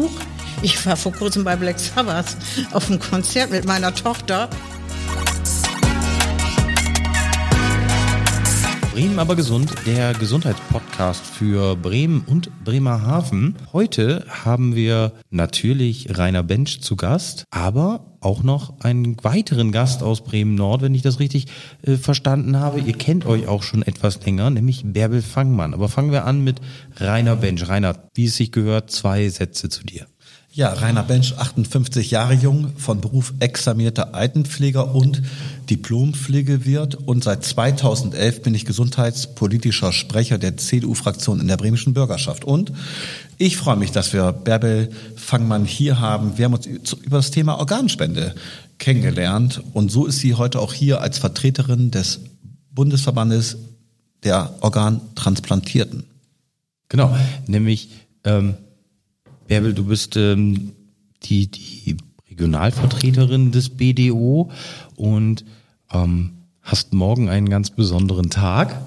Huch, 0.00 0.10
ich 0.62 0.86
war 0.86 0.96
vor 0.96 1.12
kurzem 1.12 1.44
bei 1.44 1.56
Black 1.56 1.78
Sabbath 1.78 2.34
auf 2.72 2.88
einem 2.88 3.00
Konzert 3.00 3.50
mit 3.50 3.66
meiner 3.66 3.94
Tochter. 3.94 4.48
Bremen 9.00 9.18
aber 9.18 9.34
gesund, 9.34 9.72
der 9.86 10.12
Gesundheitspodcast 10.12 11.24
für 11.24 11.74
Bremen 11.74 12.20
und 12.26 12.50
Bremerhaven. 12.64 13.56
Heute 13.72 14.26
haben 14.28 14.74
wir 14.74 15.14
natürlich 15.30 16.18
Rainer 16.18 16.42
Bench 16.42 16.82
zu 16.82 16.96
Gast, 16.96 17.44
aber 17.50 18.18
auch 18.20 18.42
noch 18.42 18.78
einen 18.80 19.16
weiteren 19.24 19.72
Gast 19.72 20.02
aus 20.02 20.22
Bremen 20.22 20.54
Nord, 20.54 20.82
wenn 20.82 20.94
ich 20.94 21.00
das 21.00 21.18
richtig 21.18 21.46
äh, 21.80 21.96
verstanden 21.96 22.58
habe. 22.58 22.80
Ihr 22.80 22.92
kennt 22.92 23.24
euch 23.24 23.48
auch 23.48 23.62
schon 23.62 23.80
etwas 23.80 24.22
länger, 24.26 24.50
nämlich 24.50 24.82
Bärbel 24.84 25.22
Fangmann. 25.22 25.72
Aber 25.72 25.88
fangen 25.88 26.12
wir 26.12 26.26
an 26.26 26.44
mit 26.44 26.60
Rainer 26.98 27.36
Bench. 27.36 27.66
Rainer, 27.66 27.96
wie 28.12 28.26
es 28.26 28.36
sich 28.36 28.52
gehört, 28.52 28.90
zwei 28.90 29.30
Sätze 29.30 29.70
zu 29.70 29.82
dir. 29.82 30.08
Ja, 30.60 30.74
Rainer 30.74 31.04
Bench, 31.04 31.38
58 31.38 32.10
Jahre 32.10 32.34
jung, 32.34 32.76
von 32.76 33.00
Beruf 33.00 33.32
examierter 33.40 34.14
Altenpfleger 34.14 34.94
und 34.94 35.22
Diplompflegewirt 35.70 36.96
und 36.96 37.24
seit 37.24 37.46
2011 37.46 38.42
bin 38.42 38.54
ich 38.54 38.66
gesundheitspolitischer 38.66 39.90
Sprecher 39.90 40.36
der 40.36 40.58
CDU-Fraktion 40.58 41.40
in 41.40 41.48
der 41.48 41.56
bremischen 41.56 41.94
Bürgerschaft. 41.94 42.44
Und 42.44 42.74
ich 43.38 43.56
freue 43.56 43.76
mich, 43.76 43.90
dass 43.90 44.12
wir 44.12 44.32
Bärbel 44.32 44.90
Fangmann 45.16 45.64
hier 45.64 45.98
haben. 45.98 46.36
Wir 46.36 46.44
haben 46.44 46.52
uns 46.52 46.92
über 46.92 47.16
das 47.16 47.30
Thema 47.30 47.58
Organspende 47.58 48.34
kennengelernt 48.76 49.62
und 49.72 49.90
so 49.90 50.04
ist 50.04 50.18
sie 50.18 50.34
heute 50.34 50.60
auch 50.60 50.74
hier 50.74 51.00
als 51.00 51.16
Vertreterin 51.16 51.90
des 51.90 52.20
Bundesverbandes 52.70 53.56
der 54.24 54.56
Organtransplantierten. 54.60 56.04
Genau, 56.90 57.16
nämlich 57.46 57.88
ähm 58.24 58.56
Bärbel, 59.50 59.74
du 59.74 59.82
bist 59.82 60.16
ähm, 60.16 60.74
die, 61.24 61.50
die 61.50 61.96
Regionalvertreterin 62.30 63.50
des 63.50 63.70
BDO 63.70 64.52
und 64.94 65.44
ähm, 65.92 66.34
hast 66.62 66.92
morgen 66.92 67.28
einen 67.28 67.48
ganz 67.48 67.70
besonderen 67.70 68.30
Tag, 68.30 68.80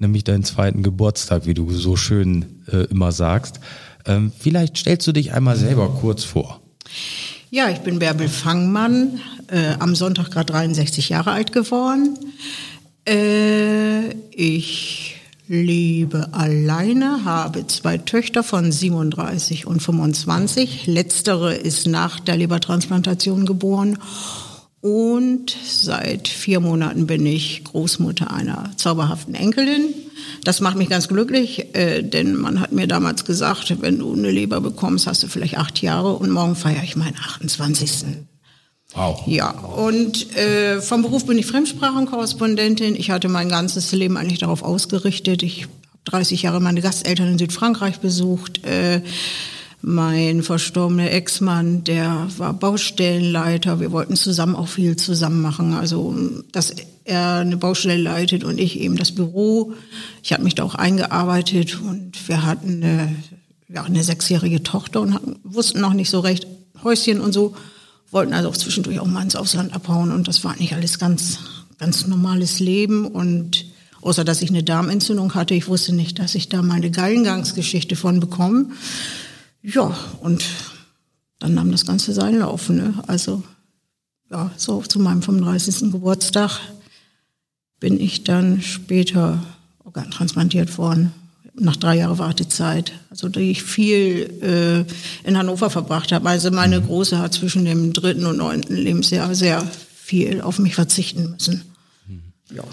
nämlich 0.00 0.24
deinen 0.24 0.42
zweiten 0.42 0.82
Geburtstag, 0.82 1.46
wie 1.46 1.54
du 1.54 1.70
so 1.70 1.94
schön 1.94 2.64
äh, 2.66 2.86
immer 2.90 3.12
sagst. 3.12 3.60
Ähm, 4.04 4.32
vielleicht 4.36 4.78
stellst 4.78 5.06
du 5.06 5.12
dich 5.12 5.32
einmal 5.32 5.56
selber 5.56 5.88
kurz 5.90 6.24
vor. 6.24 6.60
Ja, 7.50 7.70
ich 7.70 7.78
bin 7.78 8.00
Bärbel 8.00 8.28
Fangmann, 8.28 9.20
äh, 9.46 9.74
am 9.78 9.94
Sonntag 9.94 10.32
gerade 10.32 10.52
63 10.52 11.08
Jahre 11.08 11.30
alt 11.30 11.52
geworden. 11.52 12.18
Äh, 13.06 14.08
ich 14.32 15.17
lebe 15.48 16.34
alleine, 16.34 17.24
habe 17.24 17.66
zwei 17.66 17.98
Töchter 17.98 18.42
von 18.42 18.70
37 18.70 19.66
und 19.66 19.82
25. 19.82 20.86
Letztere 20.86 21.54
ist 21.54 21.86
nach 21.86 22.20
der 22.20 22.36
Lebertransplantation 22.36 23.46
geboren. 23.46 23.98
Und 24.80 25.56
seit 25.64 26.28
vier 26.28 26.60
Monaten 26.60 27.06
bin 27.06 27.26
ich 27.26 27.64
Großmutter 27.64 28.32
einer 28.32 28.70
zauberhaften 28.76 29.34
Enkelin. 29.34 29.86
Das 30.44 30.60
macht 30.60 30.76
mich 30.76 30.88
ganz 30.88 31.08
glücklich, 31.08 31.74
äh, 31.74 32.02
denn 32.02 32.36
man 32.36 32.60
hat 32.60 32.72
mir 32.72 32.86
damals 32.86 33.24
gesagt, 33.24 33.80
wenn 33.80 33.98
du 33.98 34.12
eine 34.12 34.30
Leber 34.30 34.60
bekommst, 34.60 35.06
hast 35.06 35.22
du 35.22 35.28
vielleicht 35.28 35.58
acht 35.58 35.82
Jahre 35.82 36.14
und 36.14 36.30
morgen 36.30 36.54
feiere 36.54 36.84
ich 36.84 36.94
meinen 36.94 37.16
28. 37.16 38.04
Wow. 38.94 39.22
Ja, 39.26 39.50
und 39.50 40.34
äh, 40.36 40.80
vom 40.80 41.02
Beruf 41.02 41.26
bin 41.26 41.38
ich 41.38 41.46
Fremdsprachenkorrespondentin. 41.46 42.96
Ich 42.96 43.10
hatte 43.10 43.28
mein 43.28 43.48
ganzes 43.48 43.92
Leben 43.92 44.16
eigentlich 44.16 44.38
darauf 44.38 44.62
ausgerichtet. 44.62 45.42
Ich 45.42 45.64
habe 45.64 45.72
30 46.04 46.42
Jahre 46.42 46.60
meine 46.60 46.80
Gasteltern 46.80 47.28
in 47.28 47.38
Südfrankreich 47.38 48.00
besucht. 48.00 48.64
Äh, 48.64 49.02
mein 49.80 50.42
verstorbener 50.42 51.12
Ex-Mann, 51.12 51.84
der 51.84 52.28
war 52.38 52.52
Baustellenleiter. 52.52 53.78
Wir 53.78 53.92
wollten 53.92 54.16
zusammen 54.16 54.56
auch 54.56 54.68
viel 54.68 54.96
zusammen 54.96 55.40
machen. 55.40 55.74
Also, 55.74 56.16
dass 56.50 56.74
er 57.04 57.36
eine 57.36 57.56
Baustelle 57.56 58.02
leitet 58.02 58.42
und 58.42 58.58
ich 58.58 58.80
eben 58.80 58.96
das 58.96 59.14
Büro. 59.14 59.72
Ich 60.22 60.32
habe 60.32 60.42
mich 60.42 60.54
da 60.54 60.64
auch 60.64 60.74
eingearbeitet 60.74 61.78
und 61.80 62.28
wir 62.28 62.44
hatten 62.44 62.82
eine, 62.82 63.14
ja, 63.68 63.84
eine 63.84 64.02
sechsjährige 64.02 64.62
Tochter 64.62 65.00
und 65.00 65.14
hatten, 65.14 65.36
wussten 65.44 65.80
noch 65.80 65.94
nicht 65.94 66.10
so 66.10 66.20
recht 66.20 66.46
Häuschen 66.82 67.20
und 67.20 67.32
so 67.32 67.54
wollten 68.10 68.32
also 68.32 68.48
auch 68.48 68.56
zwischendurch 68.56 69.00
auch 69.00 69.06
mal 69.06 69.22
ins 69.22 69.36
Ausland 69.36 69.74
abhauen 69.74 70.12
und 70.12 70.28
das 70.28 70.44
war 70.44 70.56
nicht 70.56 70.74
alles 70.74 70.98
ganz, 70.98 71.38
ganz 71.78 72.06
normales 72.06 72.60
Leben 72.60 73.06
und 73.06 73.66
außer 74.00 74.24
dass 74.24 74.42
ich 74.42 74.50
eine 74.50 74.62
Darmentzündung 74.62 75.34
hatte, 75.34 75.54
ich 75.54 75.68
wusste 75.68 75.94
nicht, 75.94 76.18
dass 76.18 76.34
ich 76.34 76.48
da 76.48 76.62
meine 76.62 76.90
Gallengangsgeschichte 76.90 77.96
von 77.96 78.20
bekomme. 78.20 78.70
Ja, 79.62 79.96
und 80.20 80.44
dann 81.38 81.54
nahm 81.54 81.70
das 81.70 81.84
Ganze 81.84 82.12
seinen 82.12 82.40
Lauf. 82.40 82.68
Ne? 82.68 82.94
Also 83.06 83.42
ja, 84.30 84.50
so 84.56 84.82
zu 84.82 84.98
meinem 84.98 85.22
35. 85.22 85.90
Geburtstag 85.92 86.60
bin 87.80 88.00
ich 88.00 88.24
dann 88.24 88.62
später 88.62 89.42
organtransplantiert 89.84 90.78
worden 90.78 91.12
nach 91.60 91.76
drei 91.76 91.96
Jahren 91.96 92.18
Wartezeit, 92.18 92.92
also 93.10 93.28
die 93.28 93.50
ich 93.50 93.62
viel 93.62 94.86
äh, 95.24 95.28
in 95.28 95.36
Hannover 95.36 95.70
verbracht 95.70 96.12
habe. 96.12 96.28
Also 96.28 96.50
meine 96.50 96.80
mhm. 96.80 96.86
Große 96.86 97.18
hat 97.18 97.34
zwischen 97.34 97.64
dem 97.64 97.92
dritten 97.92 98.26
und 98.26 98.38
neunten 98.38 98.76
Lebensjahr 98.76 99.34
sehr 99.34 99.62
viel 99.94 100.40
auf 100.40 100.58
mich 100.58 100.74
verzichten 100.74 101.30
müssen. 101.30 101.62
Mhm. 102.06 102.22
Ja. 102.54 102.64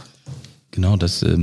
Genau, 0.71 0.97
das 0.97 1.23
äh, 1.23 1.37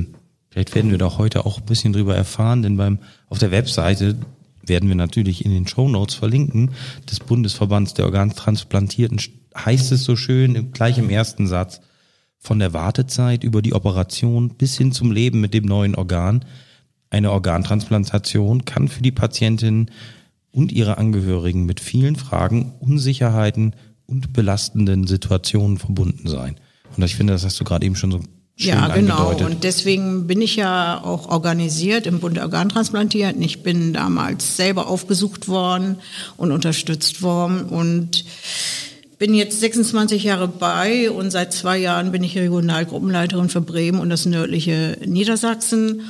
vielleicht 0.50 0.74
werden 0.74 0.90
wir 0.90 0.98
doch 0.98 1.18
heute 1.18 1.46
auch 1.46 1.58
ein 1.58 1.66
bisschen 1.66 1.92
drüber 1.92 2.16
erfahren, 2.16 2.62
denn 2.62 2.76
beim 2.76 2.98
auf 3.28 3.38
der 3.38 3.50
Webseite 3.50 4.16
werden 4.64 4.88
wir 4.88 4.96
natürlich 4.96 5.44
in 5.44 5.50
den 5.52 5.66
Show 5.66 5.88
Notes 5.88 6.14
verlinken 6.14 6.70
des 7.10 7.20
Bundesverbands 7.20 7.94
der 7.94 8.04
Organtransplantierten 8.04 9.20
heißt 9.56 9.92
es 9.92 10.04
so 10.04 10.16
schön 10.16 10.72
gleich 10.72 10.98
im 10.98 11.10
ersten 11.10 11.46
Satz 11.46 11.80
von 12.38 12.58
der 12.58 12.72
Wartezeit 12.72 13.44
über 13.44 13.62
die 13.62 13.74
Operation 13.74 14.50
bis 14.50 14.76
hin 14.76 14.92
zum 14.92 15.12
Leben 15.12 15.40
mit 15.40 15.54
dem 15.54 15.64
neuen 15.64 15.94
Organ 15.94 16.44
eine 17.12 17.30
Organtransplantation 17.30 18.64
kann 18.64 18.88
für 18.88 19.02
die 19.02 19.12
Patientin 19.12 19.90
und 20.50 20.72
ihre 20.72 20.96
Angehörigen 20.96 21.66
mit 21.66 21.78
vielen 21.78 22.16
Fragen, 22.16 22.72
Unsicherheiten 22.80 23.74
und 24.06 24.32
belastenden 24.32 25.06
Situationen 25.06 25.76
verbunden 25.76 26.26
sein. 26.26 26.56
Und 26.96 27.02
ich 27.02 27.14
finde, 27.14 27.34
das 27.34 27.44
hast 27.44 27.60
du 27.60 27.64
gerade 27.64 27.84
eben 27.84 27.96
schon 27.96 28.12
so 28.12 28.20
schön 28.56 28.68
ja, 28.70 28.88
genau. 28.88 29.28
Angedeutet. 29.28 29.46
Und 29.46 29.64
deswegen 29.64 30.26
bin 30.26 30.40
ich 30.40 30.56
ja 30.56 31.02
auch 31.04 31.28
organisiert 31.28 32.06
im 32.06 32.20
Bund 32.20 32.36
der 32.36 32.44
Organtransplantierten. 32.44 33.42
Ich 33.42 33.62
bin 33.62 33.92
damals 33.92 34.56
selber 34.56 34.88
aufgesucht 34.88 35.48
worden 35.48 35.96
und 36.38 36.50
unterstützt 36.50 37.20
worden 37.20 37.64
und 37.64 38.24
bin 39.18 39.34
jetzt 39.34 39.60
26 39.60 40.24
Jahre 40.24 40.48
bei 40.48 41.10
und 41.10 41.30
seit 41.30 41.52
zwei 41.52 41.76
Jahren 41.76 42.10
bin 42.10 42.24
ich 42.24 42.36
Regionalgruppenleiterin 42.36 43.50
für 43.50 43.60
Bremen 43.60 44.00
und 44.00 44.08
das 44.08 44.24
nördliche 44.24 44.96
Niedersachsen. 45.04 46.02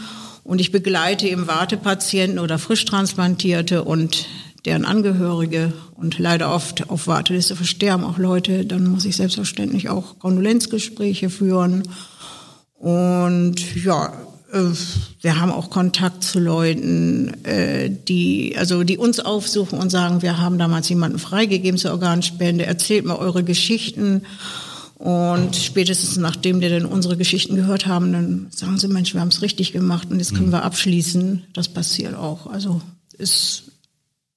Und 0.44 0.60
ich 0.60 0.72
begleite 0.72 1.28
eben 1.28 1.47
Wartepatienten 1.47 2.38
oder 2.38 2.58
Frischtransplantierte 2.58 3.84
und 3.84 4.26
deren 4.64 4.84
Angehörige 4.84 5.72
und 5.94 6.19
leider 6.19 6.54
oft 6.54 6.88
auf 6.91 7.06
Warteliste 7.06 7.56
versterben 7.56 8.04
auch 8.04 8.19
Leute. 8.19 8.64
Dann 8.64 8.86
muss 8.86 9.04
ich 9.04 9.16
selbstverständlich 9.16 9.88
auch 9.88 10.19
Kondolenzgespräche 10.19 11.30
führen. 11.30 11.84
Und 12.75 13.75
ja, 13.84 14.12
äh, 14.53 14.70
wir 15.20 15.41
haben 15.41 15.53
auch 15.53 15.70
Kontakt 15.70 16.25
zu 16.25 16.38
Leuten, 16.38 17.44
äh, 17.44 17.91
die, 17.91 18.54
also 18.56 18.84
die 18.84 18.98
uns 18.98 19.20
aufsuchen 19.20 19.78
und 19.78 19.91
sagen, 19.91 20.22
wir 20.22 20.38
haben 20.38 20.59
damals 20.59 20.88
jemanden 20.88 21.19
freigegeben 21.19 21.78
zur 21.78 21.92
Organspende, 21.92 22.66
erzählt 22.66 23.04
mir 23.04 23.19
eure 23.19 23.44
Geschichten. 23.44 24.22
Und 25.02 25.56
spätestens 25.56 26.16
nachdem 26.16 26.60
die 26.60 26.68
dann 26.68 26.86
unsere 26.86 27.16
Geschichten 27.16 27.56
gehört 27.56 27.88
haben, 27.88 28.12
dann 28.12 28.46
sagen 28.50 28.78
sie, 28.78 28.86
Mensch, 28.86 29.14
wir 29.14 29.20
haben 29.20 29.30
es 29.30 29.42
richtig 29.42 29.72
gemacht 29.72 30.06
und 30.12 30.20
jetzt 30.20 30.32
können 30.32 30.46
mhm. 30.46 30.52
wir 30.52 30.62
abschließen. 30.62 31.42
Das 31.54 31.66
passiert 31.66 32.14
auch. 32.14 32.46
Also 32.46 32.80
ist, 33.18 33.65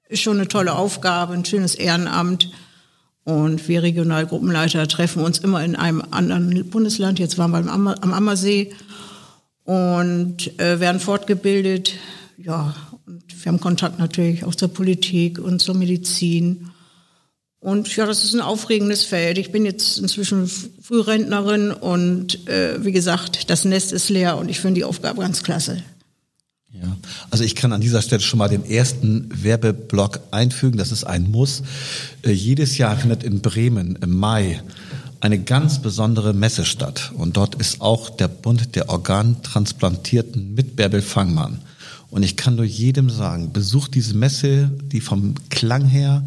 ist 0.10 0.24
schon 0.24 0.38
eine 0.38 0.48
tolle 0.48 0.74
Aufgabe, 0.74 1.36
ein 1.36 1.46
schönes 1.46 1.76
Ehrenamt. 1.76 2.50
Und 3.26 3.68
wir 3.68 3.84
Regionalgruppenleiter 3.84 4.88
treffen 4.88 5.24
uns 5.24 5.38
immer 5.38 5.64
in 5.64 5.76
einem 5.76 6.02
anderen 6.10 6.68
Bundesland. 6.72 7.20
Jetzt 7.20 7.38
waren 7.38 7.52
wir 7.52 7.60
am, 7.72 7.88
am 7.88 8.14
Ammersee 8.14 8.74
und 9.66 10.60
äh, 10.60 10.80
werden 10.80 11.00
fortgebildet. 11.00 11.94
Ja, 12.40 12.74
und 13.06 13.24
wir 13.28 13.52
haben 13.52 13.60
Kontakt 13.60 14.00
natürlich 14.00 14.44
auch 14.44 14.56
zur 14.56 14.70
Politik 14.70 15.38
und 15.38 15.60
zur 15.60 15.76
Medizin. 15.76 16.72
Und 17.66 17.96
ja, 17.96 18.06
das 18.06 18.24
ist 18.24 18.36
ein 18.36 18.42
aufregendes 18.42 19.06
Feld. 19.06 19.40
Ich 19.40 19.52
bin 19.52 19.66
jetzt 19.66 19.98
inzwischen 19.98 20.48
Frührentnerin 20.48 21.72
und 21.72 22.48
äh, 22.48 22.86
wie 22.86 22.92
gesagt, 22.92 23.50
das 23.50 23.66
Nest 23.66 23.92
ist 23.92 24.10
leer 24.10 24.38
und 24.38 24.50
ich 24.50 24.60
finde 24.60 24.76
die 24.76 24.84
Aufgabe 24.84 25.22
ganz 25.22 25.42
klasse. 25.42 25.82
Ja, 26.72 26.96
also 27.32 27.44
ich 27.44 27.56
kann 27.56 27.74
an 27.74 27.82
dieser 27.82 28.04
Stelle 28.04 28.22
schon 28.22 28.38
mal 28.38 28.50
den 28.50 28.70
ersten 28.70 29.30
Werbeblock 29.34 30.20
einfügen. 30.30 30.78
Das 30.78 30.92
ist 30.92 31.06
ein 31.06 31.32
Muss. 31.32 31.64
Äh, 32.22 32.34
jedes 32.34 32.78
Jahr 32.78 32.96
findet 32.98 33.24
in 33.24 33.42
Bremen 33.42 33.98
im 34.00 34.16
Mai 34.16 34.62
eine 35.20 35.40
ganz 35.40 35.82
besondere 35.82 36.36
Messe 36.36 36.66
statt. 36.66 37.14
Und 37.16 37.36
dort 37.36 37.56
ist 37.56 37.82
auch 37.82 38.12
der 38.12 38.28
Bund 38.28 38.76
der 38.76 38.90
Organtransplantierten 38.90 40.54
mit 40.54 40.76
Bärbel 40.76 41.02
Fangmann. 41.02 41.62
Und 42.12 42.22
ich 42.22 42.38
kann 42.38 42.58
nur 42.58 42.66
jedem 42.66 43.10
sagen, 43.10 43.54
besucht 43.54 43.96
diese 43.96 44.16
Messe, 44.16 44.70
die 44.92 45.02
vom 45.02 45.34
Klang 45.50 45.86
her 45.86 46.24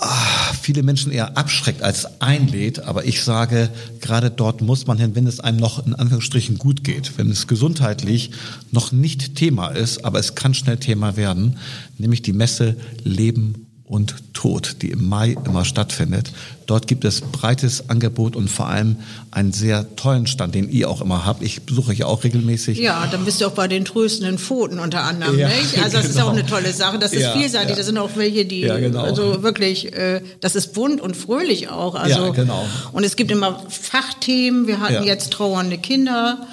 ah, 0.00 0.52
viele 0.60 0.82
Menschen 0.82 1.12
eher 1.12 1.36
abschreckt 1.36 1.82
als 1.82 2.20
einlädt. 2.20 2.80
Aber 2.80 3.04
ich 3.04 3.22
sage, 3.22 3.70
gerade 4.00 4.30
dort 4.30 4.60
muss 4.60 4.86
man 4.86 4.98
hin, 4.98 5.14
wenn 5.14 5.26
es 5.26 5.40
einem 5.40 5.58
noch 5.58 5.86
in 5.86 5.94
Anführungsstrichen 5.94 6.58
gut 6.58 6.84
geht, 6.84 7.16
wenn 7.18 7.30
es 7.30 7.46
gesundheitlich 7.46 8.32
noch 8.70 8.92
nicht 8.92 9.36
Thema 9.36 9.68
ist, 9.68 10.04
aber 10.04 10.18
es 10.18 10.34
kann 10.34 10.54
schnell 10.54 10.78
Thema 10.78 11.16
werden, 11.16 11.58
nämlich 11.98 12.22
die 12.22 12.32
Messe 12.32 12.76
Leben 13.04 13.69
und 13.90 14.14
Tod, 14.34 14.76
die 14.82 14.90
im 14.92 15.08
Mai 15.08 15.36
immer 15.44 15.64
stattfindet. 15.64 16.30
Dort 16.66 16.86
gibt 16.86 17.04
es 17.04 17.20
breites 17.20 17.90
Angebot 17.90 18.36
und 18.36 18.48
vor 18.48 18.68
allem 18.68 18.96
einen 19.32 19.52
sehr 19.52 19.84
tollen 19.96 20.28
Stand, 20.28 20.54
den 20.54 20.70
ihr 20.70 20.88
auch 20.88 21.00
immer 21.00 21.26
habt. 21.26 21.42
Ich 21.42 21.62
besuche 21.62 21.90
euch 21.90 22.04
auch 22.04 22.22
regelmäßig. 22.22 22.78
Ja, 22.78 23.08
dann 23.10 23.24
bist 23.24 23.40
du 23.40 23.46
auch 23.46 23.52
bei 23.52 23.66
den 23.66 23.84
tröstenden 23.84 24.38
Pfoten 24.38 24.78
unter 24.78 25.02
anderem, 25.02 25.36
ja, 25.36 25.48
nicht? 25.48 25.76
Also 25.82 25.96
das 25.96 26.06
genau. 26.06 26.20
ist 26.20 26.22
auch 26.22 26.32
eine 26.32 26.46
tolle 26.46 26.72
Sache. 26.72 27.00
Das 27.00 27.12
ist 27.12 27.22
ja, 27.22 27.32
vielseitig. 27.32 27.70
Ja. 27.70 27.76
Das 27.76 27.86
sind 27.86 27.98
auch 27.98 28.10
welche, 28.14 28.44
die 28.44 28.60
ja, 28.60 28.78
genau. 28.78 29.02
also 29.02 29.42
wirklich, 29.42 29.92
äh, 29.92 30.22
das 30.40 30.54
ist 30.54 30.72
bunt 30.72 31.00
und 31.00 31.16
fröhlich 31.16 31.68
auch. 31.68 31.96
Also, 31.96 32.26
ja, 32.26 32.30
genau. 32.30 32.64
Und 32.92 33.02
es 33.02 33.16
gibt 33.16 33.32
immer 33.32 33.60
Fachthemen. 33.68 34.68
Wir 34.68 34.78
hatten 34.78 35.02
jetzt 35.02 35.32
trauernde 35.32 35.78
Kinder. 35.78 36.46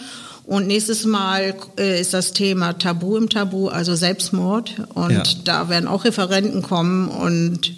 Und 0.48 0.66
nächstes 0.66 1.04
Mal 1.04 1.56
äh, 1.78 2.00
ist 2.00 2.14
das 2.14 2.32
Thema 2.32 2.72
Tabu 2.72 3.18
im 3.18 3.28
Tabu, 3.28 3.68
also 3.68 3.96
Selbstmord. 3.96 4.82
Und 4.94 5.12
ja. 5.12 5.24
da 5.44 5.68
werden 5.68 5.90
auch 5.90 6.06
Referenten 6.06 6.62
kommen 6.62 7.10
und 7.10 7.76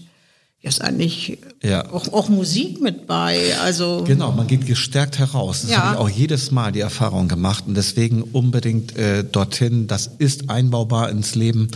ist 0.62 0.82
eigentlich 0.82 1.38
ja. 1.64 1.90
Auch, 1.90 2.12
auch 2.12 2.28
Musik 2.28 2.82
mit 2.82 3.08
bei. 3.08 3.56
Also 3.62 4.04
genau, 4.06 4.34
man 4.34 4.46
geht 4.46 4.66
gestärkt 4.66 5.18
heraus. 5.18 5.62
Das 5.62 5.72
ja. 5.72 5.78
habe 5.78 5.94
ich 5.94 6.00
auch 6.02 6.10
jedes 6.10 6.52
Mal 6.52 6.74
die 6.74 6.82
Erfahrung 6.82 7.30
gemacht 7.30 7.64
und 7.66 7.76
deswegen 7.76 8.24
unbedingt 8.24 8.96
äh, 8.98 9.24
dorthin. 9.24 9.88
Das 9.88 10.08
ist 10.18 10.50
einbaubar 10.50 11.10
ins 11.12 11.36
Leben. 11.36 11.70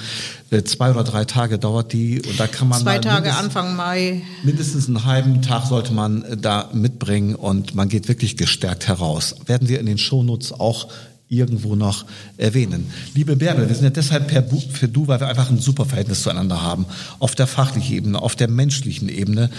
Äh, 0.49 0.63
zwei 0.63 0.91
oder 0.91 1.05
drei 1.05 1.23
Tage 1.23 1.59
dauert 1.59 1.93
die 1.93 2.21
und 2.21 2.37
da 2.37 2.47
kann 2.47 2.67
man 2.67 2.81
zwei 2.81 2.99
Tage 2.99 3.33
Anfang 3.33 3.77
Mai 3.77 4.21
mindestens 4.43 4.87
einen 4.87 5.05
halben 5.05 5.41
Tag 5.41 5.65
sollte 5.65 5.93
man 5.93 6.23
äh, 6.23 6.35
da 6.35 6.69
mitbringen 6.73 7.35
und 7.35 7.75
man 7.75 7.87
geht 7.87 8.09
wirklich 8.09 8.35
gestärkt 8.35 8.89
heraus. 8.89 9.35
Werden 9.45 9.69
wir 9.69 9.79
in 9.79 9.85
den 9.85 9.97
Shownotes 9.97 10.51
auch 10.51 10.89
irgendwo 11.33 11.75
noch 11.75 12.05
erwähnen. 12.37 12.91
Liebe 13.13 13.35
Bärbel, 13.35 13.67
wir 13.67 13.75
sind 13.75 13.85
ja 13.85 13.89
deshalb 13.89 14.27
per 14.27 14.43
für 14.43 14.87
du, 14.87 15.07
weil 15.07 15.19
wir 15.19 15.27
einfach 15.27 15.49
ein 15.49 15.59
super 15.59 15.85
Verhältnis 15.85 16.23
zueinander 16.23 16.61
haben. 16.61 16.85
Auf 17.19 17.35
der 17.35 17.47
fachlichen 17.47 17.95
Ebene, 17.95 18.21
auf 18.21 18.35
der 18.35 18.49
menschlichen 18.49 19.09
Ebene. 19.09 19.49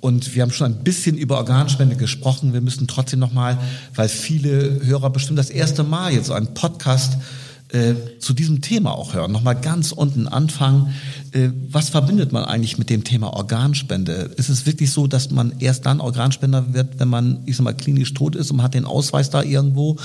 Und 0.00 0.34
wir 0.34 0.42
haben 0.42 0.52
schon 0.52 0.72
ein 0.72 0.84
bisschen 0.84 1.16
über 1.16 1.38
Organspende 1.38 1.96
gesprochen. 1.96 2.52
Wir 2.52 2.60
müssen 2.60 2.86
trotzdem 2.86 3.20
nochmal, 3.20 3.58
weil 3.94 4.08
viele 4.08 4.80
Hörer 4.84 5.10
bestimmt 5.10 5.38
das 5.38 5.50
erste 5.50 5.84
Mal 5.84 6.12
jetzt 6.12 6.26
so 6.26 6.34
einen 6.34 6.54
Podcast 6.54 7.16
äh, 7.72 7.94
zu 8.18 8.34
diesem 8.34 8.60
Thema 8.60 8.92
auch 8.92 9.14
hören. 9.14 9.32
Nochmal 9.32 9.58
ganz 9.58 9.92
unten 9.92 10.28
anfangen. 10.28 10.94
Äh, 11.32 11.48
was 11.70 11.88
verbindet 11.88 12.30
man 12.30 12.44
eigentlich 12.44 12.76
mit 12.76 12.90
dem 12.90 13.02
Thema 13.02 13.32
Organspende? 13.32 14.30
Ist 14.36 14.50
es 14.50 14.66
wirklich 14.66 14.90
so, 14.90 15.06
dass 15.06 15.30
man 15.30 15.54
erst 15.58 15.86
dann 15.86 16.00
Organspender 16.00 16.74
wird, 16.74 17.00
wenn 17.00 17.08
man, 17.08 17.38
ich 17.46 17.56
sag 17.56 17.64
mal, 17.64 17.72
klinisch 17.72 18.12
tot 18.12 18.36
ist 18.36 18.50
und 18.50 18.58
man 18.58 18.64
hat 18.64 18.74
den 18.74 18.84
Ausweis 18.84 19.30
da 19.30 19.42
irgendwo? 19.42 19.96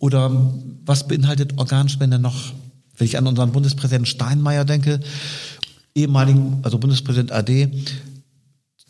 Oder 0.00 0.52
was 0.86 1.06
beinhaltet 1.06 1.58
Organspende 1.58 2.18
noch? 2.18 2.52
Wenn 2.96 3.06
ich 3.06 3.16
an 3.16 3.26
unseren 3.26 3.52
Bundespräsidenten 3.52 4.06
Steinmeier 4.06 4.64
denke, 4.64 5.00
ehemaligen, 5.94 6.58
also 6.62 6.78
Bundespräsident 6.78 7.32
AD, 7.32 7.68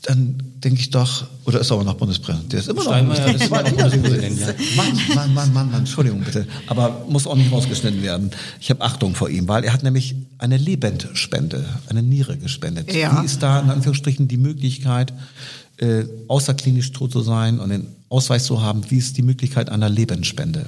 dann 0.02 0.42
denke 0.64 0.80
ich 0.80 0.90
doch, 0.90 1.26
oder 1.44 1.60
ist 1.60 1.70
er 1.70 1.74
aber 1.74 1.84
noch 1.84 1.94
Bundespräsident? 1.94 2.52
Der 2.52 2.60
ist 2.60 2.68
immer 2.68 2.84
noch 2.84 3.16
Bundespräsident. 3.16 3.42
Ist 3.42 3.50
Bundespräsident 3.50 4.40
ja. 4.40 4.46
Mann, 4.76 4.86
Mann, 5.14 5.34
Mann, 5.34 5.52
Mann, 5.52 5.70
Mann, 5.70 5.80
Entschuldigung 5.80 6.20
bitte. 6.20 6.46
Aber 6.68 7.04
muss 7.08 7.26
auch 7.26 7.34
nicht 7.34 7.52
rausgeschnitten 7.52 8.02
werden. 8.02 8.30
Ich 8.60 8.70
habe 8.70 8.80
Achtung 8.82 9.14
vor 9.14 9.28
ihm, 9.28 9.48
weil 9.48 9.64
er 9.64 9.72
hat 9.72 9.82
nämlich 9.82 10.14
eine 10.38 10.56
Lebendspende, 10.56 11.64
eine 11.88 12.02
Niere 12.02 12.38
gespendet. 12.38 12.94
Ja. 12.94 13.20
Wie 13.20 13.26
ist 13.26 13.42
da 13.42 13.60
in 13.60 13.68
Anführungsstrichen 13.68 14.28
die 14.28 14.38
Möglichkeit, 14.38 15.12
äh, 15.78 16.04
außerklinisch 16.28 16.92
tot 16.92 17.12
zu 17.12 17.20
sein 17.20 17.58
und 17.58 17.70
den 17.70 17.88
Ausweis 18.10 18.44
zu 18.44 18.60
haben? 18.60 18.82
Wie 18.90 18.98
ist 18.98 19.16
die 19.16 19.22
Möglichkeit 19.22 19.70
einer 19.70 19.88
Lebensspende? 19.88 20.66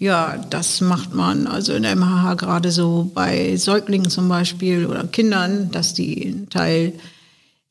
Ja, 0.00 0.38
das 0.50 0.80
macht 0.80 1.14
man 1.14 1.46
also 1.46 1.72
in 1.74 1.82
der 1.82 1.94
MHH 1.94 2.34
gerade 2.34 2.72
so 2.72 3.10
bei 3.14 3.56
Säuglingen 3.56 4.10
zum 4.10 4.28
Beispiel 4.28 4.86
oder 4.86 5.04
Kindern, 5.04 5.70
dass 5.70 5.94
die 5.94 6.26
einen 6.26 6.48
Teil 6.48 6.94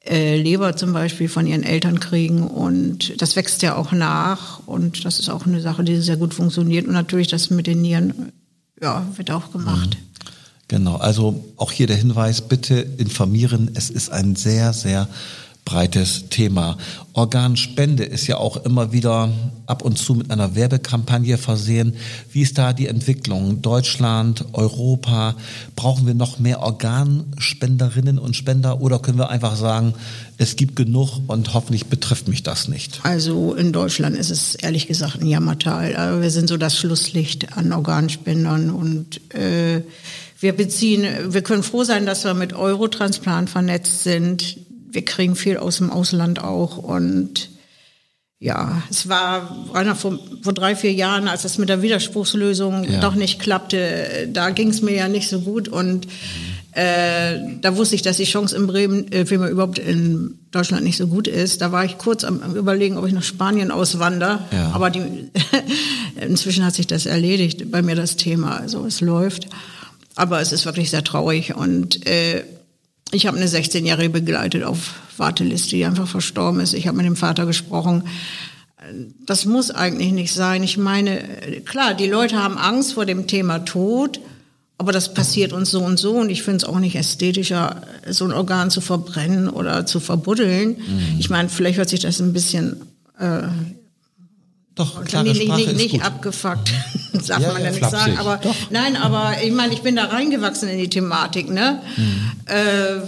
äh, 0.05 0.39
Leber 0.39 0.75
zum 0.75 0.93
Beispiel 0.93 1.27
von 1.27 1.47
ihren 1.47 1.63
Eltern 1.63 1.99
kriegen 1.99 2.43
und 2.43 3.21
das 3.21 3.35
wächst 3.35 3.61
ja 3.61 3.75
auch 3.75 3.91
nach 3.91 4.65
und 4.65 5.03
das 5.03 5.19
ist 5.19 5.29
auch 5.29 5.45
eine 5.45 5.61
Sache, 5.61 5.83
die 5.83 5.97
sehr 5.97 6.17
gut 6.17 6.33
funktioniert 6.33 6.85
und 6.85 6.93
natürlich 6.93 7.27
das 7.27 7.49
mit 7.49 7.67
den 7.67 7.81
Nieren, 7.81 8.31
ja, 8.81 9.05
wird 9.15 9.31
auch 9.31 9.51
gemacht. 9.51 9.97
Mhm. 9.99 10.07
Genau, 10.69 10.97
also 10.97 11.45
auch 11.55 11.71
hier 11.71 11.87
der 11.87 11.95
Hinweis, 11.95 12.41
bitte 12.41 12.75
informieren, 12.75 13.71
es 13.73 13.89
ist 13.89 14.09
ein 14.09 14.35
sehr, 14.35 14.73
sehr 14.73 15.07
breites 15.67 16.29
Thema. 16.29 16.77
Organspende 17.11 18.05
ist 18.05 18.25
ja 18.25 18.37
auch 18.37 18.55
immer 18.63 18.93
wieder 18.93 19.33
ab 19.65 19.81
und 19.81 19.97
zu 19.97 20.15
mit 20.15 20.31
einer 20.31 20.55
Werbekampagne 20.55 21.37
versehen. 21.37 21.93
Wie 22.31 22.41
ist 22.41 22.57
da 22.57 22.71
die 22.71 22.87
Entwicklung? 22.87 23.61
Deutschland, 23.61 24.45
Europa, 24.53 25.35
brauchen 25.75 26.07
wir 26.07 26.13
noch 26.13 26.39
mehr 26.39 26.61
Organspenderinnen 26.61 28.17
und 28.17 28.37
Spender 28.37 28.79
oder 28.79 28.99
können 28.99 29.17
wir 29.17 29.29
einfach 29.29 29.57
sagen, 29.57 29.93
es 30.37 30.55
gibt 30.55 30.77
genug 30.77 31.19
und 31.27 31.53
hoffentlich 31.53 31.87
betrifft 31.87 32.29
mich 32.29 32.43
das 32.43 32.69
nicht? 32.69 33.01
Also 33.03 33.53
in 33.53 33.73
Deutschland 33.73 34.15
ist 34.15 34.29
es 34.29 34.55
ehrlich 34.55 34.87
gesagt 34.87 35.21
ein 35.21 35.27
Jammertal. 35.27 36.21
Wir 36.21 36.31
sind 36.31 36.47
so 36.47 36.55
das 36.55 36.77
Schlusslicht 36.77 37.57
an 37.57 37.73
Organspendern 37.73 38.69
und 38.69 39.19
äh, 39.33 39.81
wir 40.39 40.55
beziehen, 40.55 41.05
wir 41.33 41.41
können 41.41 41.63
froh 41.63 41.83
sein, 41.83 42.05
dass 42.05 42.23
wir 42.23 42.35
mit 42.35 42.53
Eurotransplant 42.53 43.49
vernetzt 43.49 44.03
sind 44.03 44.66
wir 44.89 45.06
kriegen 45.06 45.36
viel 45.36 45.57
aus 45.57 45.78
dem 45.78 45.92
Ausland 45.92 46.44
auch 46.44 46.78
und 46.78 47.50
ja, 48.39 48.84
es 48.92 49.10
war 49.10 49.68
einer 49.74 49.95
vor, 49.95 50.19
vor 50.44 50.54
drei, 50.54 50.75
vier 50.75 50.94
Jahren, 50.94 51.28
als 51.28 51.44
es 51.44 51.57
mit 51.57 51.69
der 51.69 51.81
Widerspruchslösung 51.81 52.84
ja. 52.84 53.00
doch 53.00 53.16
nicht 53.16 53.39
klappte, 53.39 54.30
da 54.31 54.51
ging 54.51 54.69
es 54.69 54.84
mir 54.84 54.95
ja 54.95 55.07
nicht 55.07 55.28
so 55.28 55.42
gut 55.42 55.68
und 55.68 56.07
äh, 56.78 57.39
da 57.62 57.75
wusste 57.75 57.95
ich, 57.95 58.04
dass 58.04 58.18
die 58.18 58.25
Chance 58.25 58.56
in 58.56 58.68
Bremen, 58.68 59.12
äh, 59.12 59.28
wie 59.31 59.39
man 59.39 59.50
überhaupt 59.50 59.80
in 59.80 60.38
Deutschland 60.51 60.84
nicht 60.84 60.98
so 60.98 61.07
gut 61.07 61.28
ist. 61.28 61.62
Da 61.62 61.72
war 61.72 61.84
ich 61.84 61.98
kurz 61.98 62.24
am, 62.24 62.44
am 62.44 62.56
überlegen, 62.56 62.98
ob 62.98 63.07
ich 63.07 63.13
nach 63.13 63.24
Spanien 63.24 63.72
auswandere. 63.72 64.42
Ja. 64.51 64.74
Aber 64.74 64.92
die, 64.92 65.01
inzwischen 66.22 66.63
hat 66.63 66.75
sich 66.75 66.86
das 66.86 67.07
erledigt 67.07 67.72
bei 67.72 67.81
mir 67.81 67.95
das 67.95 68.16
Thema. 68.16 68.57
Also 68.57 68.86
es 68.86 69.01
läuft. 69.01 69.48
Aber 70.13 70.39
es 70.39 70.51
ist 70.51 70.66
wirklich 70.66 70.92
sehr 70.92 71.04
traurig 71.04 71.56
und 71.56 72.06
äh, 72.06 72.44
ich 73.12 73.27
habe 73.27 73.38
eine 73.38 73.48
16-Jährige 73.48 74.10
begleitet 74.10 74.63
auf 74.63 74.96
Warteliste, 75.17 75.75
die 75.75 75.86
einfach 75.86 76.08
verstorben 76.08 76.60
ist. 76.60 76.74
Ich 76.74 76.88
habe 76.88 76.98
mit 76.98 77.05
dem 77.05 77.15
Vater 77.15 77.46
gesprochen. 77.46 78.03
Das 79.25 79.46
muss 79.46 79.72
eigentlich 79.72 80.12
nicht 80.12 80.34
sein. 80.34 80.63
Ich 80.63 80.77
meine, 80.77 81.22
klar, 81.65 81.93
die 81.93 82.08
Leute 82.08 82.41
haben 82.41 82.58
Angst 82.58 82.93
vor 82.93 83.05
dem 83.05 83.27
Thema 83.27 83.60
Tod, 83.60 84.20
aber 84.77 84.91
das 84.91 85.13
passiert 85.13 85.53
uns 85.53 85.72
so 85.72 85.84
und 85.84 85.98
so. 85.98 86.13
Und 86.13 86.29
ich 86.29 86.43
finde 86.43 86.58
es 86.58 86.63
auch 86.65 86.79
nicht 86.79 86.96
ästhetischer, 86.96 87.81
so 88.10 88.25
ein 88.25 88.31
Organ 88.31 88.70
zu 88.70 88.81
verbrennen 88.81 89.50
oder 89.50 89.86
zu 89.86 90.00
verbuddeln. 90.00 90.70
Mhm. 90.70 91.20
Ich 91.20 91.29
meine, 91.29 91.50
vielleicht 91.50 91.77
hört 91.77 91.89
sich 91.89 92.01
das 92.01 92.20
ein 92.20 92.34
bisschen 92.34 92.81
äh, 93.20 93.48
doch, 94.77 95.03
klare 95.03 95.25
nicht, 95.25 95.43
Sprache 95.43 95.60
nicht, 95.60 95.75
nicht 95.75 95.91
gut. 95.91 96.03
abgefuckt, 96.03 96.72
darf 97.27 97.41
ja, 97.41 97.51
man 97.53 97.63
ja 97.63 97.69
nicht 97.69 97.79
flapsig. 97.79 98.00
sagen. 98.00 98.17
Aber 98.17 98.38
Doch. 98.38 98.55
nein, 98.69 98.96
aber 98.96 99.36
ich 99.43 99.51
meine, 99.51 99.74
ich 99.74 99.81
bin 99.81 99.96
da 99.96 100.05
reingewachsen 100.05 100.69
in 100.69 100.77
die 100.77 100.89
Thematik, 100.89 101.50
ne? 101.50 101.81
Mhm. 101.96 102.31
Äh, 102.46 103.07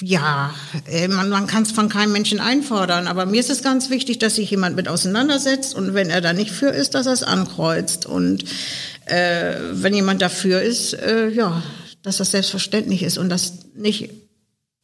ja, 0.00 0.54
äh, 0.86 1.08
man, 1.08 1.28
man 1.28 1.46
kann 1.46 1.64
es 1.64 1.72
von 1.72 1.88
keinem 1.88 2.12
Menschen 2.12 2.40
einfordern, 2.40 3.08
aber 3.08 3.26
mir 3.26 3.40
ist 3.40 3.50
es 3.50 3.62
ganz 3.62 3.90
wichtig, 3.90 4.18
dass 4.18 4.36
sich 4.36 4.50
jemand 4.50 4.76
mit 4.76 4.88
auseinandersetzt 4.88 5.74
und 5.74 5.94
wenn 5.94 6.08
er 6.08 6.20
da 6.20 6.32
nicht 6.32 6.52
für 6.52 6.68
ist, 6.68 6.94
dass 6.94 7.06
er 7.06 7.12
es 7.12 7.24
ankreuzt. 7.24 8.06
Und 8.06 8.44
äh, 9.06 9.54
wenn 9.72 9.94
jemand 9.94 10.22
dafür 10.22 10.62
ist, 10.62 10.94
äh, 10.94 11.28
ja, 11.28 11.62
dass 12.02 12.18
das 12.18 12.30
selbstverständlich 12.30 13.02
ist 13.02 13.18
und 13.18 13.28
das 13.28 13.54
nicht 13.74 14.10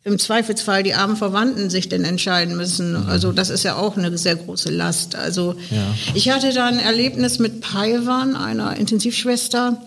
im 0.05 0.19
Zweifelsfall 0.19 0.83
die 0.83 0.95
armen 0.95 1.17
Verwandten 1.17 1.71
sich 1.71 1.89
denn 1.89 2.05
entscheiden 2.05 2.57
müssen. 2.57 2.93
Mhm. 2.93 3.09
Also 3.09 3.33
das 3.33 3.49
ist 3.49 3.63
ja 3.63 3.77
auch 3.77 3.97
eine 3.97 4.17
sehr 4.19 4.37
große 4.37 4.71
Last. 4.71 5.17
Also 5.17 5.55
ja. 5.71 5.95
ich 6.13 6.31
hatte 6.31 6.53
da 6.53 6.67
ein 6.67 6.79
Erlebnis 6.79 7.39
mit 7.39 7.63
Paiwan, 7.63 8.37
einer 8.37 8.77
Intensivschwester. 8.77 9.81